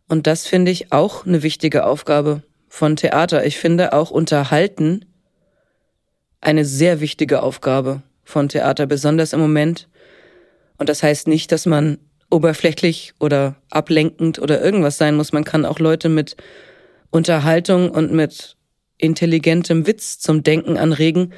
Und 0.09 0.27
das 0.27 0.47
finde 0.47 0.71
ich 0.71 0.93
auch 0.93 1.27
eine 1.27 1.43
wichtige 1.43 1.85
Aufgabe 1.85 2.43
von 2.69 2.97
Theater. 2.97 3.45
Ich 3.45 3.59
finde 3.59 3.93
auch 3.93 4.11
Unterhalten 4.11 5.05
eine 6.41 6.65
sehr 6.65 7.00
wichtige 7.00 7.43
Aufgabe 7.43 8.03
von 8.25 8.49
Theater, 8.49 8.87
besonders 8.87 9.33
im 9.33 9.41
Moment. 9.41 9.88
Und 10.79 10.88
das 10.88 11.03
heißt 11.03 11.29
nicht, 11.29 11.53
dass 11.53 11.67
man 11.67 11.99
oberflächlich 12.31 13.15
oder 13.21 13.57
ablenkend 13.71 14.38
oder 14.38 14.62
irgendwas 14.62 14.99
sein 14.99 15.17
muss. 15.17 15.33
Man 15.33 15.45
kann 15.45 15.65
auch 15.65 15.79
Leute 15.79 16.09
mit 16.09 16.37
Unterhaltung 17.11 17.91
und 17.91 18.12
mit 18.12 18.57
intelligentem 18.99 19.87
Witz 19.87 20.19
zum 20.19 20.43
Denken 20.43 20.77
anregen. 20.77 21.33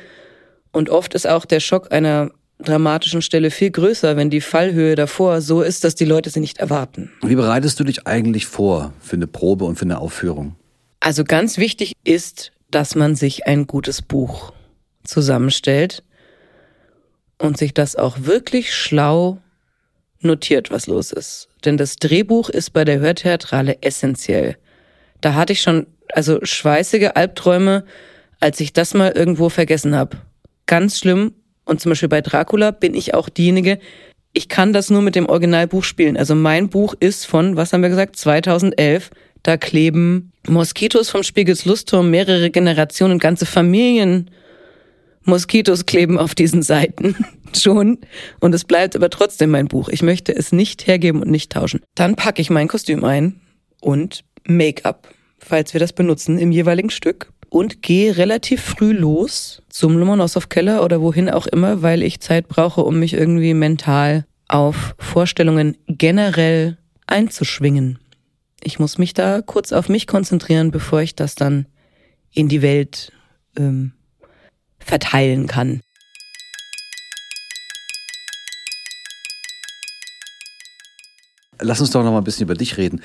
Und 0.73 0.91
oft 0.91 1.15
ist 1.15 1.27
auch 1.27 1.45
der 1.45 1.61
Schock 1.61 1.93
einer 1.93 2.31
dramatischen 2.63 3.23
Stelle 3.23 3.51
viel 3.51 3.71
größer, 3.71 4.17
wenn 4.17 4.31
die 4.31 4.41
Fallhöhe 4.41 4.95
davor 4.95 5.41
so 5.41 5.63
ist, 5.63 5.85
dass 5.85 5.95
die 5.95 6.05
Leute 6.05 6.31
sie 6.31 6.41
nicht 6.41 6.59
erwarten. 6.59 7.11
Wie 7.23 7.35
bereitest 7.35 7.81
du 7.81 7.85
dich 7.85 8.07
eigentlich 8.07 8.47
vor 8.47 8.93
für 9.01 9.17
eine 9.17 9.27
Probe 9.27 9.65
und 9.65 9.77
für 9.77 9.85
eine 9.85 9.99
Aufführung? 9.99 10.57
Also 11.01 11.25
ganz 11.25 11.59
wichtig 11.59 11.95
ist, 12.05 12.53
dass 12.71 12.95
man 12.95 13.15
sich 13.15 13.47
ein 13.47 13.67
gutes 13.67 14.03
Buch 14.03 14.53
zusammenstellt 15.05 16.03
und 17.39 17.57
sich 17.57 17.75
das 17.75 17.97
auch 17.97 18.19
wirklich 18.21 18.75
schlau 18.75 19.39
notiert, 20.21 20.71
was 20.71 20.87
los 20.87 21.13
ist. 21.13 21.49
Denn 21.65 21.77
das 21.77 21.97
Drehbuch 21.97 22.51
ist 22.51 22.73
bei 22.73 22.85
der 22.85 23.01
Hörtheatrale 23.01 23.83
essentiell. 23.83 24.57
Da 25.21 25.35
hatte 25.35 25.53
ich 25.53 25.63
schon 25.63 25.87
also 26.13 26.39
schweißige 26.43 27.11
Albträume, 27.15 27.85
als 28.41 28.61
ich 28.61 28.73
das 28.73 28.95
mal 28.95 29.13
irgendwo 29.13 29.49
vergessen 29.49 29.95
habe. 29.95 30.19
Ganz 30.67 30.99
schlimm. 30.99 31.35
Und 31.71 31.81
zum 31.81 31.91
Beispiel 31.91 32.09
bei 32.09 32.21
Dracula 32.21 32.73
bin 32.73 32.95
ich 32.95 33.15
auch 33.15 33.29
diejenige, 33.29 33.79
ich 34.33 34.49
kann 34.49 34.73
das 34.73 34.91
nur 34.91 35.03
mit 35.03 35.15
dem 35.15 35.27
Originalbuch 35.27 35.85
spielen. 35.85 36.17
Also 36.17 36.35
mein 36.35 36.69
Buch 36.69 36.95
ist 36.99 37.27
von, 37.27 37.55
was 37.55 37.73
haben 37.73 37.83
wir 37.83 37.91
gesagt, 37.91 38.17
2011. 38.17 39.11
Da 39.45 39.57
kleben 39.57 40.33
Moskitos 40.49 41.11
vom 41.11 41.23
Spiegels 41.23 41.67
Lustturm, 41.67 42.11
mehrere 42.11 42.51
Generationen, 42.51 43.21
ganze 43.21 43.47
Familien. 43.47 44.33
Moskitos 45.23 45.87
kleben 45.87 46.19
auf 46.19 46.35
diesen 46.35 46.63
Seiten 46.63 47.15
schon. 47.57 47.99
Und 48.41 48.53
es 48.53 48.65
bleibt 48.65 48.97
aber 48.97 49.09
trotzdem 49.09 49.51
mein 49.51 49.69
Buch. 49.69 49.89
Ich 49.91 50.03
möchte 50.03 50.35
es 50.35 50.51
nicht 50.51 50.89
hergeben 50.89 51.23
und 51.23 51.31
nicht 51.31 51.53
tauschen. 51.53 51.83
Dann 51.95 52.17
packe 52.17 52.43
ich 52.43 52.51
mein 52.51 52.67
Kostüm 52.67 53.05
ein 53.05 53.41
und 53.81 54.25
Make-up, 54.45 55.09
falls 55.39 55.73
wir 55.73 55.79
das 55.79 55.93
benutzen 55.93 56.37
im 56.37 56.51
jeweiligen 56.51 56.91
Stück. 56.91 57.33
Und 57.51 57.83
gehe 57.83 58.17
relativ 58.17 58.63
früh 58.63 58.93
los 58.93 59.63
zum 59.69 59.99
Lomonossow-Keller 59.99 60.85
oder 60.85 61.01
wohin 61.01 61.29
auch 61.29 61.49
immer, 61.49 61.83
weil 61.83 62.03
ich 62.05 62.21
Zeit 62.21 62.47
brauche, 62.47 62.83
um 62.83 63.01
mich 63.01 63.13
irgendwie 63.13 63.55
mental 63.55 64.25
auf 64.47 64.95
Vorstellungen 64.99 65.77
generell 65.89 66.79
einzuschwingen. 67.07 67.99
Ich 68.63 68.79
muss 68.79 68.99
mich 68.99 69.15
da 69.15 69.43
kurz 69.43 69.73
auf 69.73 69.89
mich 69.89 70.07
konzentrieren, 70.07 70.71
bevor 70.71 71.01
ich 71.01 71.17
das 71.17 71.35
dann 71.35 71.67
in 72.33 72.49
die 72.49 72.63
Welt 72.63 73.13
ähm, 73.57 73.93
verteilen 74.79 75.49
kann. 75.49 75.81
Lass 81.61 81.81
uns 81.81 81.91
doch 81.91 82.05
noch 82.05 82.13
mal 82.13 82.19
ein 82.19 82.25
bisschen 82.25 82.45
über 82.45 82.55
dich 82.55 82.77
reden. 82.77 83.03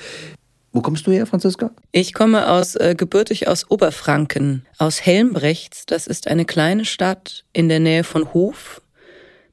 Wo 0.76 0.82
kommst 0.82 1.06
du 1.06 1.10
her, 1.10 1.24
Franziska? 1.24 1.70
Ich 1.90 2.12
komme 2.12 2.50
aus 2.50 2.76
äh, 2.76 2.94
gebürtig 2.94 3.48
aus 3.48 3.70
Oberfranken, 3.70 4.66
aus 4.76 5.06
Helmbrechts. 5.06 5.86
Das 5.86 6.06
ist 6.06 6.28
eine 6.28 6.44
kleine 6.44 6.84
Stadt 6.84 7.46
in 7.54 7.70
der 7.70 7.80
Nähe 7.80 8.04
von 8.04 8.34
Hof, 8.34 8.82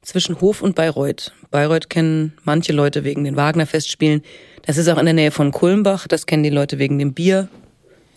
zwischen 0.02 0.42
Hof 0.42 0.60
und 0.60 0.74
Bayreuth. 0.74 1.32
Bayreuth 1.50 1.88
kennen 1.88 2.34
manche 2.44 2.74
Leute 2.74 3.04
wegen 3.04 3.24
den 3.24 3.36
Wagner-Festspielen. 3.36 4.20
Das 4.66 4.76
ist 4.76 4.86
auch 4.88 4.98
in 4.98 5.06
der 5.06 5.14
Nähe 5.14 5.30
von 5.30 5.50
Kulmbach. 5.50 6.06
Das 6.06 6.26
kennen 6.26 6.42
die 6.42 6.50
Leute 6.50 6.78
wegen 6.78 6.98
dem 6.98 7.14
Bier. 7.14 7.48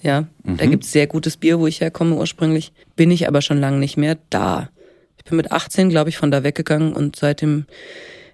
Ja, 0.02 0.26
mhm. 0.44 0.58
da 0.58 0.66
gibt's 0.66 0.92
sehr 0.92 1.08
gutes 1.08 1.38
Bier, 1.38 1.60
wo 1.60 1.68
ich 1.68 1.80
herkomme 1.80 2.14
ursprünglich. 2.14 2.74
Bin 2.98 3.10
ich 3.10 3.30
aber 3.30 3.42
schon 3.42 3.62
lange 3.62 3.78
nicht 3.78 3.96
mehr 3.96 4.18
da. 4.30 4.68
Ich 5.18 5.24
bin 5.24 5.38
mit 5.38 5.54
18, 5.54 5.88
glaube 5.88 6.10
ich, 6.10 6.18
von 6.18 6.30
da 6.30 6.44
weggegangen 6.44 6.92
und 6.92 7.16
seitdem 7.16 7.68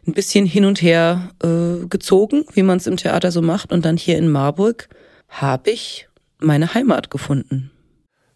ein 0.05 0.13
bisschen 0.13 0.45
hin 0.45 0.65
und 0.65 0.81
her 0.81 1.29
äh, 1.43 1.86
gezogen, 1.88 2.45
wie 2.53 2.63
man 2.63 2.77
es 2.77 2.88
im 2.88 2.98
Theater 2.98 3.31
so 3.31 3.41
macht. 3.41 3.72
Und 3.72 3.86
dann 3.86 3.98
hier 3.98 4.17
in 4.17 4.29
Marburg 4.29 4.89
habe 5.29 5.72
ich 5.72 6.07
meine 6.39 6.74
Heimat 6.74 7.10
gefunden. 7.10 7.72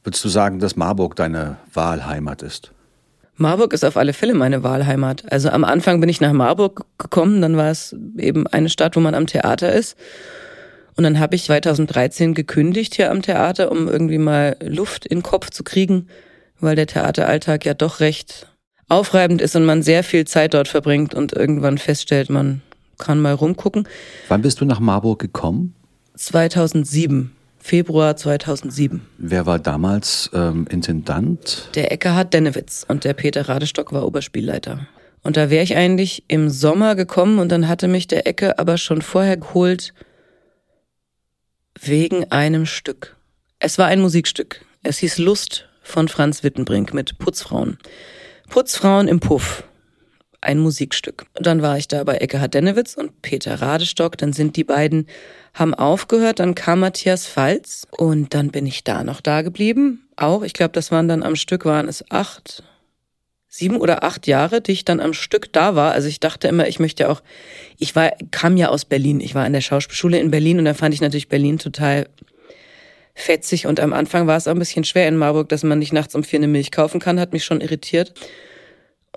Würdest 0.03 0.23
du 0.23 0.29
sagen, 0.29 0.59
dass 0.59 0.75
Marburg 0.75 1.15
deine 1.15 1.57
Wahlheimat 1.73 2.41
ist? 2.41 2.71
Marburg 3.35 3.73
ist 3.73 3.85
auf 3.85 3.97
alle 3.97 4.13
Fälle 4.13 4.33
meine 4.33 4.63
Wahlheimat. 4.63 5.31
Also 5.31 5.49
am 5.49 5.63
Anfang 5.63 5.99
bin 5.99 6.09
ich 6.09 6.21
nach 6.21 6.33
Marburg 6.33 6.85
gekommen, 6.97 7.41
dann 7.41 7.55
war 7.55 7.69
es 7.69 7.95
eben 8.17 8.47
eine 8.47 8.69
Stadt, 8.69 8.95
wo 8.95 8.99
man 8.99 9.13
am 9.13 9.27
Theater 9.27 9.71
ist. 9.73 9.95
Und 10.95 11.03
dann 11.03 11.19
habe 11.19 11.35
ich 11.35 11.43
2013 11.45 12.33
gekündigt 12.33 12.95
hier 12.95 13.11
am 13.11 13.21
Theater, 13.21 13.71
um 13.71 13.87
irgendwie 13.87 14.17
mal 14.17 14.57
Luft 14.61 15.05
in 15.05 15.19
den 15.19 15.23
Kopf 15.23 15.51
zu 15.51 15.63
kriegen, 15.63 16.07
weil 16.59 16.75
der 16.75 16.87
Theateralltag 16.87 17.65
ja 17.65 17.75
doch 17.75 17.99
recht 17.99 18.47
aufreibend 18.89 19.41
ist 19.41 19.55
und 19.55 19.65
man 19.65 19.83
sehr 19.83 20.03
viel 20.03 20.25
Zeit 20.25 20.53
dort 20.53 20.67
verbringt 20.67 21.13
und 21.13 21.33
irgendwann 21.33 21.77
feststellt, 21.77 22.29
man 22.29 22.61
kann 22.97 23.19
mal 23.19 23.33
rumgucken. 23.33 23.87
Wann 24.27 24.41
bist 24.41 24.61
du 24.61 24.65
nach 24.65 24.79
Marburg 24.79 25.19
gekommen? 25.19 25.75
2007. 26.15 27.31
Februar 27.59 28.15
2007. 28.15 29.01
Wer 29.17 29.45
war 29.45 29.59
damals 29.59 30.29
ähm, 30.33 30.67
Intendant? 30.69 31.69
Der 31.75 31.91
Eckhard 31.91 32.33
Dennewitz 32.33 32.85
und 32.87 33.03
der 33.03 33.13
Peter 33.13 33.49
Radestock 33.49 33.91
war 33.91 34.05
Oberspielleiter. 34.05 34.87
Und 35.21 35.35
da 35.35 35.49
wäre 35.49 35.63
ich 35.63 35.75
eigentlich 35.75 36.23
im 36.29 36.49
Sommer 36.49 36.95
gekommen 36.95 37.39
und 37.39 37.51
dann 37.51 37.67
hatte 37.67 37.89
mich 37.89 38.07
der 38.07 38.25
Ecke 38.25 38.57
aber 38.57 38.77
schon 38.77 39.01
vorher 39.01 39.35
geholt 39.35 39.93
wegen 41.81 42.31
einem 42.31 42.65
Stück. 42.65 43.17
Es 43.59 43.77
war 43.77 43.87
ein 43.87 43.99
Musikstück. 43.99 44.63
Es 44.83 44.99
hieß 44.99 45.17
Lust 45.17 45.67
von 45.83 46.07
Franz 46.07 46.43
Wittenbrink 46.43 46.93
mit 46.93 47.17
Putzfrauen. 47.17 47.77
Putzfrauen 48.49 49.07
im 49.07 49.19
Puff. 49.19 49.63
Ein 50.39 50.59
Musikstück. 50.59 51.25
Dann 51.33 51.61
war 51.61 51.77
ich 51.77 51.87
da 51.87 52.03
bei 52.03 52.17
Eckhard 52.17 52.53
Dennewitz 52.53 52.93
und 52.95 53.21
Peter 53.21 53.61
Radestock. 53.61 54.17
Dann 54.17 54.33
sind 54.33 54.55
die 54.55 54.63
beiden, 54.63 55.07
haben 55.53 55.73
aufgehört. 55.73 56.39
Dann 56.39 56.55
kam 56.55 56.79
Matthias 56.79 57.25
Falz 57.25 57.87
und 57.91 58.33
dann 58.33 58.51
bin 58.51 58.65
ich 58.65 58.83
da 58.83 59.03
noch 59.03 59.19
da 59.19 59.41
geblieben. 59.41 60.07
Auch, 60.15 60.43
ich 60.43 60.53
glaube, 60.53 60.73
das 60.73 60.91
waren 60.91 61.07
dann 61.07 61.23
am 61.23 61.35
Stück, 61.35 61.65
waren 61.65 61.87
es 61.87 62.05
acht, 62.11 62.63
sieben 63.47 63.77
oder 63.77 64.03
acht 64.03 64.27
Jahre, 64.27 64.61
die 64.61 64.73
ich 64.73 64.85
dann 64.85 64.99
am 64.99 65.13
Stück 65.13 65.51
da 65.51 65.75
war. 65.75 65.91
Also 65.91 66.07
ich 66.07 66.19
dachte 66.19 66.47
immer, 66.47 66.67
ich 66.67 66.79
möchte 66.79 67.09
auch, 67.09 67.21
ich 67.77 67.95
war, 67.95 68.11
kam 68.29 68.57
ja 68.57 68.69
aus 68.69 68.85
Berlin. 68.85 69.19
Ich 69.19 69.33
war 69.33 69.45
in 69.45 69.53
der 69.53 69.61
Schauspielschule 69.61 70.19
in 70.19 70.31
Berlin 70.31 70.59
und 70.59 70.65
da 70.65 70.75
fand 70.75 70.93
ich 70.93 71.01
natürlich 71.01 71.29
Berlin 71.29 71.57
total 71.57 72.07
fetzig 73.17 73.65
und 73.65 73.79
am 73.79 73.93
Anfang 73.93 74.27
war 74.27 74.37
es 74.37 74.47
auch 74.47 74.51
ein 74.51 74.59
bisschen 74.59 74.83
schwer 74.83 75.07
in 75.07 75.17
Marburg, 75.17 75.49
dass 75.49 75.63
man 75.63 75.79
nicht 75.79 75.91
nachts 75.91 76.15
um 76.15 76.23
vier 76.23 76.39
eine 76.39 76.47
Milch 76.47 76.71
kaufen 76.71 76.99
kann, 76.99 77.19
hat 77.19 77.33
mich 77.33 77.43
schon 77.43 77.61
irritiert. 77.61 78.13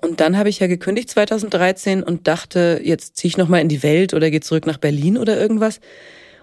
Und 0.01 0.19
dann 0.19 0.37
habe 0.37 0.49
ich 0.49 0.59
ja 0.59 0.67
gekündigt 0.67 1.11
2013 1.11 2.01
und 2.01 2.27
dachte, 2.27 2.81
jetzt 2.83 3.17
ziehe 3.17 3.29
ich 3.29 3.37
nochmal 3.37 3.61
in 3.61 3.69
die 3.69 3.83
Welt 3.83 4.15
oder 4.15 4.31
gehe 4.31 4.41
zurück 4.41 4.65
nach 4.65 4.77
Berlin 4.77 5.17
oder 5.17 5.39
irgendwas 5.39 5.79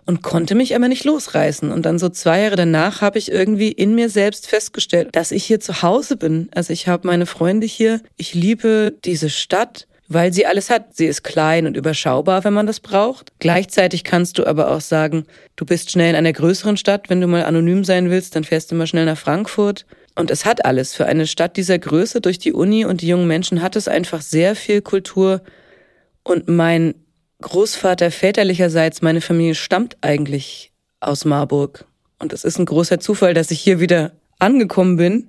und 0.07 0.23
konnte 0.23 0.55
mich 0.55 0.77
aber 0.77 0.87
nicht 0.87 1.05
losreißen. 1.05 1.73
Und 1.73 1.85
dann 1.85 1.99
so 1.99 2.09
zwei 2.09 2.43
Jahre 2.43 2.57
danach 2.57 3.00
habe 3.00 3.19
ich 3.19 3.33
irgendwie 3.33 3.73
in 3.73 3.97
mir 3.97 4.09
selbst 4.09 4.47
festgestellt, 4.47 5.09
dass 5.12 5.33
ich 5.33 5.45
hier 5.45 5.59
zu 5.59 5.83
Hause 5.83 6.17
bin. 6.17 6.49
Also 6.55 6.73
ich 6.73 6.87
habe 6.87 7.07
meine 7.09 7.27
Freunde 7.27 7.67
hier, 7.67 8.00
ich 8.17 8.35
liebe 8.35 8.95
diese 9.05 9.29
Stadt 9.29 9.88
weil 10.09 10.33
sie 10.33 10.47
alles 10.47 10.71
hat. 10.71 10.97
Sie 10.97 11.07
ist 11.07 11.23
klein 11.23 11.67
und 11.67 11.77
überschaubar, 11.77 12.43
wenn 12.45 12.55
man 12.55 12.67
das 12.67 12.81
braucht. 12.81 13.33
Gleichzeitig 13.38 14.05
kannst 14.05 14.38
du 14.38 14.47
aber 14.47 14.71
auch 14.71 14.81
sagen, 14.81 15.25
du 15.57 15.67
bist 15.67 15.91
schnell 15.91 16.11
in 16.11 16.17
einer 16.17 16.33
größeren 16.33 16.77
Stadt. 16.79 17.11
Wenn 17.11 17.21
du 17.21 17.27
mal 17.27 17.45
anonym 17.45 17.85
sein 17.85 18.11
willst, 18.11 18.35
dann 18.35 18.45
fährst 18.45 18.71
du 18.71 18.75
mal 18.75 18.87
schnell 18.87 19.05
nach 19.05 19.19
Frankfurt. 19.19 19.85
Und 20.15 20.31
es 20.31 20.45
hat 20.45 20.65
alles. 20.65 20.95
Für 20.95 21.07
eine 21.07 21.27
Stadt 21.27 21.57
dieser 21.57 21.79
Größe 21.79 22.21
durch 22.21 22.38
die 22.38 22.53
Uni 22.53 22.85
und 22.85 23.03
die 23.03 23.09
jungen 23.09 23.29
Menschen 23.29 23.62
hat 23.62 23.77
es 23.77 23.87
einfach 23.87 24.23
sehr 24.23 24.57
viel 24.57 24.81
Kultur. 24.81 25.43
Und 26.23 26.49
mein 26.49 26.95
Großvater 27.43 28.11
väterlicherseits, 28.11 29.03
meine 29.03 29.21
Familie 29.21 29.55
stammt 29.55 29.99
eigentlich 30.00 30.73
aus 31.00 31.25
Marburg. 31.25 31.85
Und 32.19 32.33
es 32.33 32.45
ist 32.45 32.59
ein 32.59 32.67
großer 32.67 32.99
Zufall, 32.99 33.35
dass 33.35 33.50
ich 33.50 33.61
hier 33.61 33.79
wieder 33.79 34.12
angekommen 34.38 34.97
bin 34.97 35.29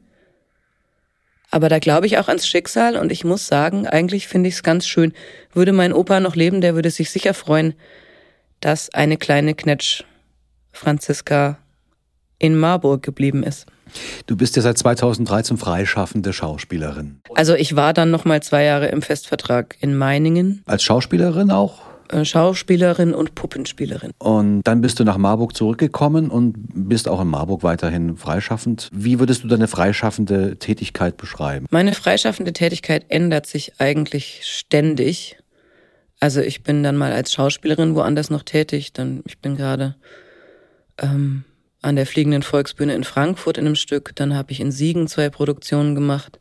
aber 1.52 1.70
da 1.70 1.80
glaube 1.80 2.06
ich 2.06 2.18
auch 2.18 2.28
ans 2.28 2.48
Schicksal 2.48 2.96
und 2.96 3.12
ich 3.12 3.24
muss 3.24 3.48
sagen, 3.48 3.88
eigentlich 3.88 4.28
finde 4.28 4.50
ich 4.50 4.56
es 4.56 4.64
ganz 4.64 4.88
schön. 4.88 5.14
Würde 5.54 5.74
mein 5.74 5.94
Opa 5.94 6.20
noch 6.20 6.36
leben, 6.36 6.62
der 6.62 6.76
würde 6.76 6.92
sich 6.92 7.10
sicher 7.10 7.34
freuen, 7.34 7.74
dass 8.60 8.94
eine 8.94 9.18
kleine 9.18 9.56
Knetsch 9.56 10.04
Franziska 10.72 11.58
in 12.38 12.58
Marburg 12.58 13.04
geblieben 13.04 13.44
ist. 13.44 13.66
Du 14.28 14.38
bist 14.38 14.56
ja 14.56 14.62
seit 14.62 14.78
2013 14.78 15.58
freischaffende 15.58 16.32
Schauspielerin. 16.32 17.22
Also 17.36 17.56
ich 17.56 17.76
war 17.76 17.94
dann 17.94 18.12
noch 18.12 18.26
mal 18.26 18.42
zwei 18.44 18.64
Jahre 18.64 18.88
im 18.88 19.02
Festvertrag 19.02 19.76
in 19.80 19.98
Meiningen. 19.98 20.62
Als 20.66 20.84
Schauspielerin 20.84 21.50
auch? 21.52 21.82
Äh, 22.10 22.26
Schauspielerin 22.26 23.14
und 23.14 23.36
Puppenspielerin. 23.36 24.12
Und 24.18 24.64
dann 24.64 24.82
bist 24.82 25.00
du 25.00 25.04
nach 25.04 25.18
Marburg 25.18 25.56
zurückgekommen 25.56 26.32
und 26.32 26.56
bist 26.58 27.08
auch 27.08 27.22
in 27.22 27.28
Marburg 27.28 27.62
weiterhin 27.62 28.18
freischaffend. 28.18 28.90
Wie 28.92 29.20
würdest 29.20 29.44
du 29.44 29.48
deine 29.48 29.68
freischaffende 29.68 30.58
Tätigkeit 30.58 31.18
beschreiben? 31.18 31.68
Meine 31.70 31.94
freischaffende 31.94 32.52
Tätigkeit 32.52 33.06
ändert 33.10 33.46
sich 33.46 33.80
eigentlich 33.80 34.42
ständig. 34.44 35.38
Also 36.20 36.42
ich 36.42 36.64
bin 36.64 36.82
dann 36.82 36.98
mal 36.98 37.12
als 37.12 37.32
Schauspielerin 37.32 37.94
woanders 37.94 38.32
noch 38.32 38.44
tätig. 38.44 38.92
Dann 38.94 39.22
ich 39.28 39.38
bin 39.38 39.56
gerade 39.56 39.96
ähm, 40.98 41.44
an 41.84 41.96
der 41.96 42.08
Fliegenden 42.08 42.42
Volksbühne 42.42 42.96
in 42.96 43.04
Frankfurt 43.04 43.60
in 43.60 43.68
einem 43.68 43.76
Stück. 43.76 44.16
Dann 44.16 44.34
habe 44.36 44.52
ich 44.52 44.62
in 44.62 44.72
Siegen 44.72 45.08
zwei 45.08 45.30
Produktionen 45.30 45.94
gemacht. 45.94 46.40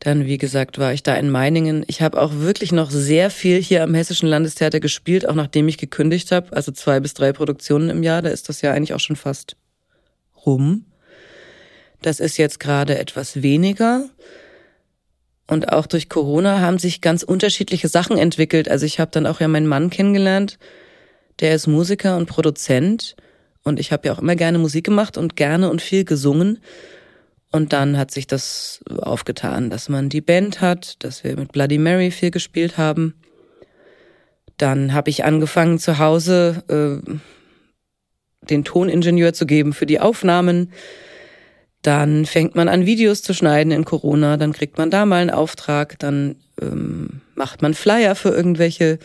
Dann, 0.00 0.26
wie 0.26 0.38
gesagt, 0.38 0.78
war 0.78 0.92
ich 0.92 1.02
da 1.02 1.14
in 1.14 1.30
Meiningen. 1.30 1.84
Ich 1.86 2.02
habe 2.02 2.20
auch 2.20 2.32
wirklich 2.34 2.72
noch 2.72 2.90
sehr 2.90 3.30
viel 3.30 3.62
hier 3.62 3.82
am 3.82 3.94
Hessischen 3.94 4.28
Landestheater 4.28 4.80
gespielt, 4.80 5.26
auch 5.28 5.34
nachdem 5.34 5.68
ich 5.68 5.78
gekündigt 5.78 6.30
habe. 6.32 6.54
Also 6.54 6.72
zwei 6.72 7.00
bis 7.00 7.14
drei 7.14 7.32
Produktionen 7.32 7.88
im 7.90 8.02
Jahr. 8.02 8.20
Da 8.20 8.28
ist 8.28 8.48
das 8.48 8.60
ja 8.60 8.72
eigentlich 8.72 8.92
auch 8.92 9.00
schon 9.00 9.16
fast 9.16 9.56
rum. 10.44 10.84
Das 12.02 12.20
ist 12.20 12.36
jetzt 12.36 12.60
gerade 12.60 12.98
etwas 12.98 13.42
weniger. 13.42 14.04
Und 15.46 15.72
auch 15.72 15.86
durch 15.86 16.08
Corona 16.08 16.60
haben 16.60 16.78
sich 16.78 17.00
ganz 17.00 17.22
unterschiedliche 17.22 17.88
Sachen 17.88 18.18
entwickelt. 18.18 18.68
Also 18.68 18.86
ich 18.86 19.00
habe 19.00 19.10
dann 19.10 19.26
auch 19.26 19.40
ja 19.40 19.48
meinen 19.48 19.66
Mann 19.66 19.90
kennengelernt, 19.90 20.58
der 21.40 21.54
ist 21.54 21.66
Musiker 21.66 22.16
und 22.16 22.26
Produzent. 22.26 23.16
Und 23.62 23.80
ich 23.80 23.92
habe 23.92 24.06
ja 24.06 24.14
auch 24.14 24.18
immer 24.18 24.36
gerne 24.36 24.58
Musik 24.58 24.84
gemacht 24.84 25.16
und 25.16 25.36
gerne 25.36 25.70
und 25.70 25.82
viel 25.82 26.04
gesungen. 26.04 26.58
Und 27.54 27.72
dann 27.72 27.96
hat 27.96 28.10
sich 28.10 28.26
das 28.26 28.80
aufgetan, 28.88 29.70
dass 29.70 29.88
man 29.88 30.08
die 30.08 30.20
Band 30.20 30.60
hat, 30.60 30.96
dass 31.04 31.22
wir 31.22 31.36
mit 31.36 31.52
Bloody 31.52 31.78
Mary 31.78 32.10
viel 32.10 32.32
gespielt 32.32 32.78
haben. 32.78 33.14
Dann 34.56 34.92
habe 34.92 35.08
ich 35.08 35.24
angefangen 35.24 35.78
zu 35.78 36.00
Hause 36.00 36.64
äh, 36.66 38.48
den 38.50 38.64
Toningenieur 38.64 39.34
zu 39.34 39.46
geben 39.46 39.72
für 39.72 39.86
die 39.86 40.00
Aufnahmen. 40.00 40.72
Dann 41.82 42.26
fängt 42.26 42.56
man 42.56 42.66
an, 42.68 42.86
Videos 42.86 43.22
zu 43.22 43.32
schneiden 43.32 43.70
in 43.70 43.84
Corona, 43.84 44.36
dann 44.36 44.52
kriegt 44.52 44.76
man 44.76 44.90
da 44.90 45.06
mal 45.06 45.22
einen 45.22 45.30
Auftrag, 45.30 45.96
dann 46.00 46.34
ähm, 46.60 47.20
macht 47.36 47.62
man 47.62 47.74
Flyer 47.74 48.16
für 48.16 48.30
irgendwelche 48.30 48.98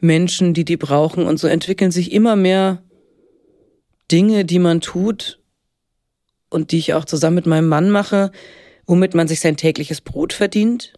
Menschen, 0.00 0.54
die 0.54 0.64
die 0.64 0.76
brauchen 0.76 1.24
und 1.24 1.38
so 1.38 1.46
entwickeln 1.46 1.92
sich 1.92 2.10
immer 2.10 2.34
mehr 2.34 2.82
Dinge, 4.10 4.44
die 4.44 4.58
man 4.58 4.80
tut 4.80 5.38
und 6.50 6.72
die 6.72 6.78
ich 6.78 6.94
auch 6.94 7.04
zusammen 7.04 7.36
mit 7.36 7.46
meinem 7.46 7.68
Mann 7.68 7.90
mache, 7.90 8.30
womit 8.86 9.14
man 9.14 9.28
sich 9.28 9.40
sein 9.40 9.56
tägliches 9.56 10.00
Brot 10.00 10.32
verdient. 10.32 10.92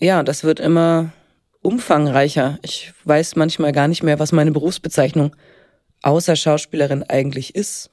Ja, 0.00 0.22
das 0.22 0.44
wird 0.44 0.60
immer 0.60 1.12
umfangreicher. 1.62 2.58
Ich 2.62 2.92
weiß 3.04 3.36
manchmal 3.36 3.72
gar 3.72 3.88
nicht 3.88 4.02
mehr, 4.02 4.18
was 4.18 4.32
meine 4.32 4.52
Berufsbezeichnung 4.52 5.34
außer 6.02 6.36
Schauspielerin 6.36 7.02
eigentlich 7.04 7.54
ist. 7.54 7.90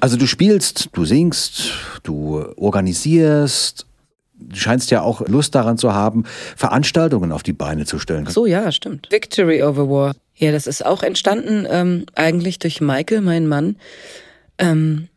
Also 0.00 0.16
du 0.16 0.26
spielst, 0.26 0.90
du 0.92 1.04
singst, 1.04 1.72
du 2.02 2.44
organisierst, 2.56 3.86
du 4.38 4.56
scheinst 4.56 4.90
ja 4.90 5.02
auch 5.02 5.26
Lust 5.28 5.54
daran 5.54 5.78
zu 5.78 5.94
haben, 5.94 6.24
Veranstaltungen 6.56 7.32
auf 7.32 7.42
die 7.42 7.52
Beine 7.52 7.84
zu 7.84 7.98
stellen. 7.98 8.24
Ach 8.26 8.32
so, 8.32 8.46
ja, 8.46 8.72
stimmt. 8.72 9.08
Victory 9.10 9.62
over 9.62 9.88
War. 9.88 10.14
Ja, 10.34 10.52
das 10.52 10.66
ist 10.66 10.84
auch 10.84 11.02
entstanden 11.02 11.66
ähm, 11.68 12.06
eigentlich 12.14 12.58
durch 12.58 12.80
Michael, 12.80 13.22
meinen 13.22 13.46
Mann, 13.46 13.76
ähm, 14.58 15.08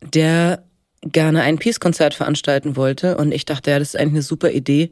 der 0.00 0.64
gerne 1.02 1.42
ein 1.42 1.58
Peace-Konzert 1.58 2.14
veranstalten 2.14 2.76
wollte. 2.76 3.16
Und 3.16 3.32
ich 3.32 3.44
dachte, 3.44 3.70
ja, 3.70 3.78
das 3.78 3.88
ist 3.88 3.96
eigentlich 3.96 4.14
eine 4.14 4.22
super 4.22 4.50
Idee. 4.50 4.90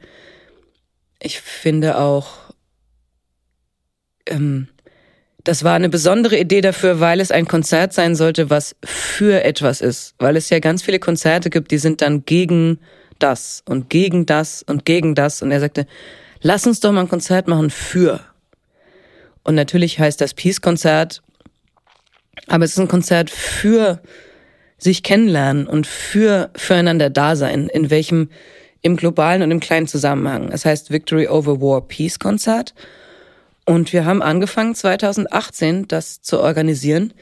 Ich 1.22 1.40
finde 1.40 1.98
auch, 1.98 2.52
ähm, 4.26 4.68
das 5.44 5.64
war 5.64 5.74
eine 5.74 5.88
besondere 5.88 6.38
Idee 6.38 6.60
dafür, 6.60 7.00
weil 7.00 7.20
es 7.20 7.30
ein 7.30 7.46
Konzert 7.46 7.92
sein 7.92 8.14
sollte, 8.14 8.50
was 8.50 8.76
für 8.84 9.42
etwas 9.44 9.80
ist. 9.80 10.14
Weil 10.18 10.36
es 10.36 10.50
ja 10.50 10.58
ganz 10.58 10.82
viele 10.82 10.98
Konzerte 10.98 11.50
gibt, 11.50 11.70
die 11.70 11.78
sind 11.78 12.02
dann 12.02 12.24
gegen 12.24 12.78
das 13.18 13.62
und 13.68 13.88
gegen 13.88 14.26
das 14.26 14.62
und 14.62 14.84
gegen 14.84 15.14
das. 15.14 15.42
Und 15.42 15.50
er 15.50 15.60
sagte, 15.60 15.86
lass 16.42 16.66
uns 16.66 16.80
doch 16.80 16.92
mal 16.92 17.02
ein 17.02 17.08
Konzert 17.08 17.48
machen 17.48 17.70
für. 17.70 18.20
Und 19.44 19.54
natürlich 19.54 19.98
heißt 19.98 20.20
das 20.20 20.34
Peace-Konzert, 20.34 21.22
aber 22.46 22.64
es 22.64 22.72
ist 22.72 22.78
ein 22.78 22.88
Konzert 22.88 23.30
für 23.30 24.00
sich 24.78 25.02
kennenlernen 25.02 25.66
und 25.66 25.86
für 25.86 26.50
füreinander 26.56 27.10
Dasein, 27.10 27.68
in 27.68 27.90
welchem 27.90 28.30
im 28.82 28.96
globalen 28.96 29.42
und 29.42 29.50
im 29.50 29.60
kleinen 29.60 29.86
Zusammenhang. 29.86 30.50
Es 30.52 30.64
heißt 30.64 30.90
Victory 30.90 31.28
over 31.28 31.60
War 31.60 31.86
Peace 31.86 32.18
Konzert. 32.18 32.74
Und 33.66 33.92
wir 33.92 34.04
haben 34.04 34.22
angefangen 34.22 34.74
2018 34.74 35.86
das 35.86 36.22
zu 36.22 36.40
organisieren 36.40 37.12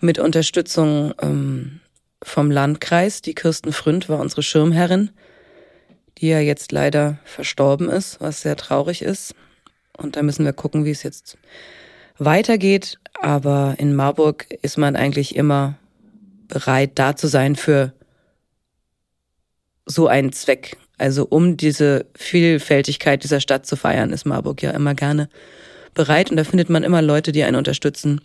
mit 0.00 0.18
Unterstützung 0.18 1.12
ähm, 1.20 1.80
vom 2.22 2.50
Landkreis. 2.50 3.22
Die 3.22 3.34
Kirsten 3.34 3.72
Fründ 3.72 4.08
war 4.08 4.20
unsere 4.20 4.42
Schirmherrin, 4.42 5.10
die 6.18 6.28
ja 6.28 6.38
jetzt 6.38 6.70
leider 6.70 7.18
verstorben 7.24 7.88
ist, 7.88 8.20
was 8.20 8.42
sehr 8.42 8.56
traurig 8.56 9.02
ist. 9.02 9.34
Und 9.96 10.16
da 10.16 10.22
müssen 10.22 10.44
wir 10.44 10.52
gucken, 10.52 10.84
wie 10.84 10.90
es 10.90 11.02
jetzt 11.02 11.38
weitergeht. 12.18 12.98
Aber 13.20 13.74
in 13.78 13.94
Marburg 13.94 14.46
ist 14.62 14.78
man 14.78 14.96
eigentlich 14.96 15.36
immer 15.36 15.76
bereit, 16.48 16.92
da 16.94 17.16
zu 17.16 17.26
sein 17.26 17.56
für 17.56 17.92
so 19.86 20.06
einen 20.08 20.32
Zweck. 20.32 20.76
Also 20.98 21.26
um 21.28 21.56
diese 21.56 22.06
Vielfältigkeit 22.14 23.24
dieser 23.24 23.40
Stadt 23.40 23.66
zu 23.66 23.76
feiern, 23.76 24.12
ist 24.12 24.24
Marburg 24.24 24.62
ja 24.62 24.70
immer 24.70 24.94
gerne 24.94 25.28
bereit 25.94 26.30
und 26.30 26.36
da 26.36 26.44
findet 26.44 26.70
man 26.70 26.82
immer 26.82 27.02
Leute, 27.02 27.32
die 27.32 27.44
einen 27.44 27.56
unterstützen. 27.56 28.20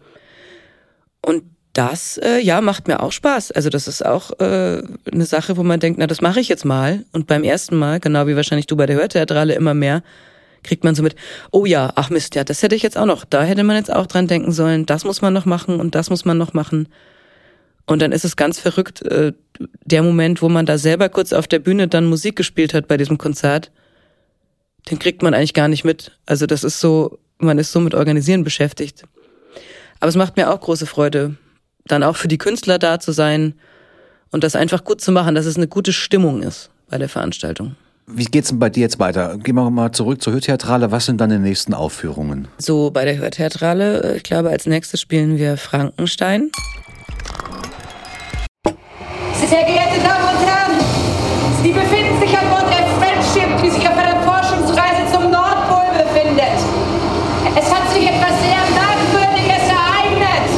Und 1.22 1.44
das, 1.74 2.18
äh, 2.18 2.40
ja, 2.40 2.62
macht 2.62 2.88
mir 2.88 3.02
auch 3.02 3.12
Spaß. 3.12 3.52
Also 3.52 3.70
das 3.70 3.88
ist 3.88 4.06
auch 4.06 4.32
äh, 4.40 4.82
eine 5.12 5.26
Sache, 5.26 5.56
wo 5.56 5.64
man 5.64 5.80
denkt, 5.80 6.00
na, 6.00 6.08
das 6.08 6.22
mache 6.22 6.40
ich 6.40 6.50
jetzt 6.50 6.66
mal. 6.66 7.06
Und 7.12 7.28
beim 7.28 7.44
ersten 7.44 7.78
Mal, 7.78 8.00
genau 8.00 8.28
wie 8.28 8.36
wahrscheinlich 8.36 8.68
du 8.68 8.76
bei 8.76 8.86
der 8.86 8.98
Hörtheatrale 8.98 9.54
immer 9.54 9.74
mehr, 9.74 10.04
kriegt 10.64 10.84
man 10.84 10.96
so 10.96 11.04
mit, 11.04 11.16
oh 11.52 11.66
ja, 11.66 11.92
ach 11.96 12.10
Mist, 12.10 12.36
ja, 12.36 12.44
das 12.44 12.64
hätte 12.64 12.76
ich 12.76 12.84
jetzt 12.84 12.98
auch 12.98 13.06
noch. 13.06 13.26
Da 13.26 13.44
hätte 13.44 13.64
man 13.64 13.76
jetzt 13.76 13.94
auch 13.94 14.08
dran 14.08 14.28
denken 14.28 14.52
sollen, 14.52 14.86
das 14.86 15.04
muss 15.06 15.22
man 15.22 15.34
noch 15.34 15.46
machen 15.46 15.80
und 15.80 15.96
das 15.96 16.10
muss 16.10 16.26
man 16.26 16.38
noch 16.38 16.54
machen. 16.54 16.88
Und 17.86 18.02
dann 18.02 18.12
ist 18.12 18.26
es 18.26 18.36
ganz 18.36 18.60
verrückt, 18.60 19.02
äh, 19.02 19.34
der 19.84 20.04
Moment, 20.04 20.42
wo 20.42 20.50
man 20.50 20.66
da 20.66 20.78
selber 20.78 21.10
kurz 21.10 21.34
auf 21.34 21.48
der 21.48 21.60
Bühne 21.60 21.88
dann 21.88 22.06
Musik 22.06 22.36
gespielt 22.36 22.74
hat 22.74 22.88
bei 22.88 22.98
diesem 22.98 23.18
Konzert, 23.18 23.72
den 24.90 25.00
kriegt 25.00 25.24
man 25.24 25.34
eigentlich 25.34 25.54
gar 25.54 25.68
nicht 25.68 25.84
mit. 25.84 26.12
Also 26.26 26.46
das 26.46 26.64
ist 26.64 26.80
so, 26.80 27.20
man 27.40 27.58
ist 27.58 27.72
so 27.72 27.80
mit 27.80 27.96
Organisieren 27.96 28.44
beschäftigt. 28.44 29.04
Aber 30.00 30.10
es 30.10 30.16
macht 30.16 30.38
mir 30.38 30.52
auch 30.52 30.62
große 30.62 30.86
Freude, 30.86 31.36
dann 31.86 32.04
auch 32.04 32.16
für 32.16 32.28
die 32.28 32.38
Künstler 32.38 32.80
da 32.80 33.00
zu 33.00 33.12
sein 33.12 33.56
und 34.32 34.44
das 34.44 34.56
einfach 34.56 34.84
gut 34.84 35.02
zu 35.02 35.12
machen, 35.12 35.36
dass 35.36 35.46
es 35.46 35.58
eine 35.58 35.68
gute 35.68 35.92
Stimmung 35.92 36.44
ist 36.44 36.70
bei 36.90 36.98
der 36.98 37.10
Veranstaltung. 37.10 37.76
Wie 38.12 38.26
geht's 38.26 38.50
denn 38.50 38.58
bei 38.58 38.70
dir 38.72 38.82
jetzt 38.82 39.00
weiter? 39.00 39.38
Gehen 39.38 39.56
wir 39.56 39.70
mal 39.70 39.92
zurück 39.92 40.22
zur 40.22 40.34
Hörtheatrale. 40.34 40.92
Was 40.92 41.06
sind 41.06 41.22
deine 41.22 41.38
nächsten 41.38 41.76
Aufführungen? 41.76 42.48
So, 42.58 42.90
bei 42.90 43.06
der 43.06 43.18
Hörtheatrale, 43.18 44.04
äh, 44.04 44.18
ich 44.18 44.24
glaube, 44.24 44.50
als 44.50 44.66
nächstes 44.66 45.00
spielen 45.00 45.38
wir 45.38 45.58
Frankenstein. 45.58 46.50
Sehr 49.34 49.64
geehrte 49.64 50.00
Damen 50.02 50.26
und 50.26 50.46
Herren, 50.46 50.80
Sie 51.62 51.72
befinden 51.72 52.20
sich 52.20 52.36
an 52.38 52.50
Bord 52.50 52.66
der 52.70 52.86
Friendship, 52.98 53.62
die 53.64 53.70
sich 53.70 53.88
auf 53.88 53.96
einer 53.96 54.22
Forschungsreise 54.24 55.12
zum 55.12 55.30
Nordpol 55.32 56.04
befindet. 56.04 56.58
Es 57.56 57.72
hat 57.72 57.94
sich 57.94 58.10
etwas 58.10 58.42
sehr 58.42 58.58
Merkwürdiges 58.74 59.70
ereignet. 59.70 60.50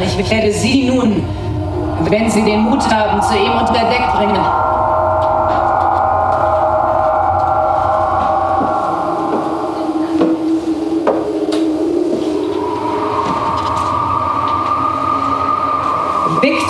Ich 0.00 0.30
werde 0.30 0.52
Sie 0.52 0.88
nun, 0.88 1.22
wenn 2.08 2.30
Sie 2.30 2.42
den 2.42 2.60
Mut 2.60 2.88
haben, 2.88 3.20
zu 3.22 3.34
ihm 3.34 3.52
unter 3.52 3.90
Deck 3.90 4.06
bringen. 4.14 4.59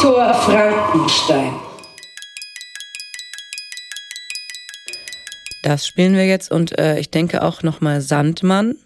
Viktor 0.01 0.33
Frankenstein. 0.33 1.53
Das 5.63 5.87
spielen 5.87 6.15
wir 6.15 6.27
jetzt 6.27 6.51
und 6.51 6.79
äh, 6.79 6.99
ich 6.99 7.11
denke 7.11 7.43
auch 7.43 7.63
nochmal 7.63 8.01
Sandmann. 8.01 8.77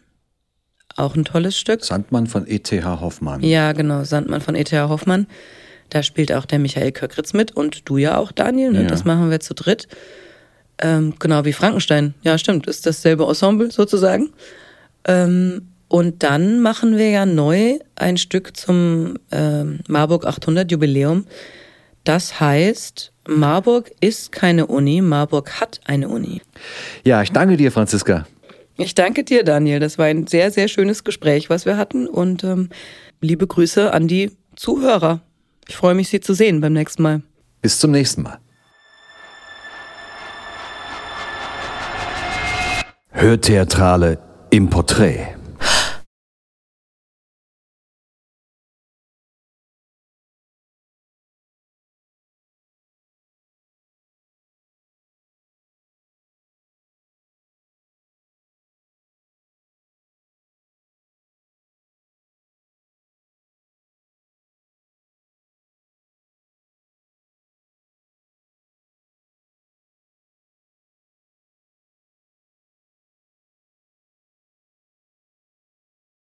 Auch 0.97 1.15
ein 1.15 1.25
tolles 1.25 1.57
Stück. 1.57 1.85
Sandmann 1.85 2.27
von 2.27 2.49
E.T.H. 2.49 3.01
Hoffmann. 3.01 3.43
Ja, 3.45 3.71
genau, 3.75 4.03
Sandmann 4.03 4.41
von 4.41 4.57
E.T.H. 4.57 4.89
Hoffmann. 4.89 5.29
Da 5.89 6.03
spielt 6.03 6.33
auch 6.33 6.47
der 6.47 6.59
Michael 6.59 6.91
Köckritz 6.91 7.33
mit 7.33 7.53
und 7.53 7.89
du 7.89 7.97
ja 7.97 8.19
auch, 8.19 8.33
Daniel. 8.33 8.73
Ne? 8.73 8.83
Ja. 8.83 8.89
Das 8.89 9.05
machen 9.05 9.31
wir 9.31 9.39
zu 9.39 9.55
dritt. 9.55 9.87
Ähm, 10.79 11.15
genau 11.21 11.45
wie 11.45 11.53
Frankenstein. 11.53 12.15
Ja, 12.23 12.39
stimmt, 12.39 12.67
ist 12.67 12.87
dasselbe 12.87 13.23
Ensemble 13.23 13.71
sozusagen. 13.71 14.33
Ähm, 15.05 15.74
und 15.95 16.25
dann 16.25 16.61
machen 16.61 16.97
wir 16.97 17.11
ja 17.11 17.25
neu 17.25 17.79
ein 17.95 18.17
Stück 18.17 18.57
zum 18.57 19.17
ähm, 19.31 19.79
Marburg 19.87 20.27
800 20.27 20.69
Jubiläum. 20.69 21.25
Das 22.03 22.41
heißt, 22.41 23.13
Marburg 23.29 23.93
ist 24.01 24.33
keine 24.33 24.67
Uni, 24.67 25.03
Marburg 25.03 25.61
hat 25.61 25.81
eine 25.85 26.09
Uni. 26.09 26.43
Ja, 27.05 27.23
ich 27.23 27.31
danke 27.31 27.57
dir, 27.57 27.71
Franziska. 27.71 28.27
Ich 28.77 28.97
danke 28.97 29.23
dir, 29.23 29.45
Daniel. 29.45 29.79
Das 29.79 29.97
war 29.97 30.07
ein 30.07 30.27
sehr, 30.27 30.51
sehr 30.51 30.67
schönes 30.67 31.05
Gespräch, 31.05 31.49
was 31.49 31.65
wir 31.65 31.77
hatten. 31.77 32.09
Und 32.09 32.43
ähm, 32.43 32.71
liebe 33.21 33.47
Grüße 33.47 33.95
an 33.95 34.09
die 34.09 34.33
Zuhörer. 34.57 35.21
Ich 35.69 35.77
freue 35.77 35.95
mich, 35.95 36.09
Sie 36.09 36.19
zu 36.19 36.35
sehen 36.35 36.61
beim 36.61 36.73
nächsten 36.73 37.05
Mal. 37.05 37.23
Bis 37.63 37.79
zum 37.79 37.93
nächsten 37.93 38.23
Mal. 38.23 38.39
Hörtheatrale 43.13 44.19
im 44.51 44.69
Porträt. 44.69 45.37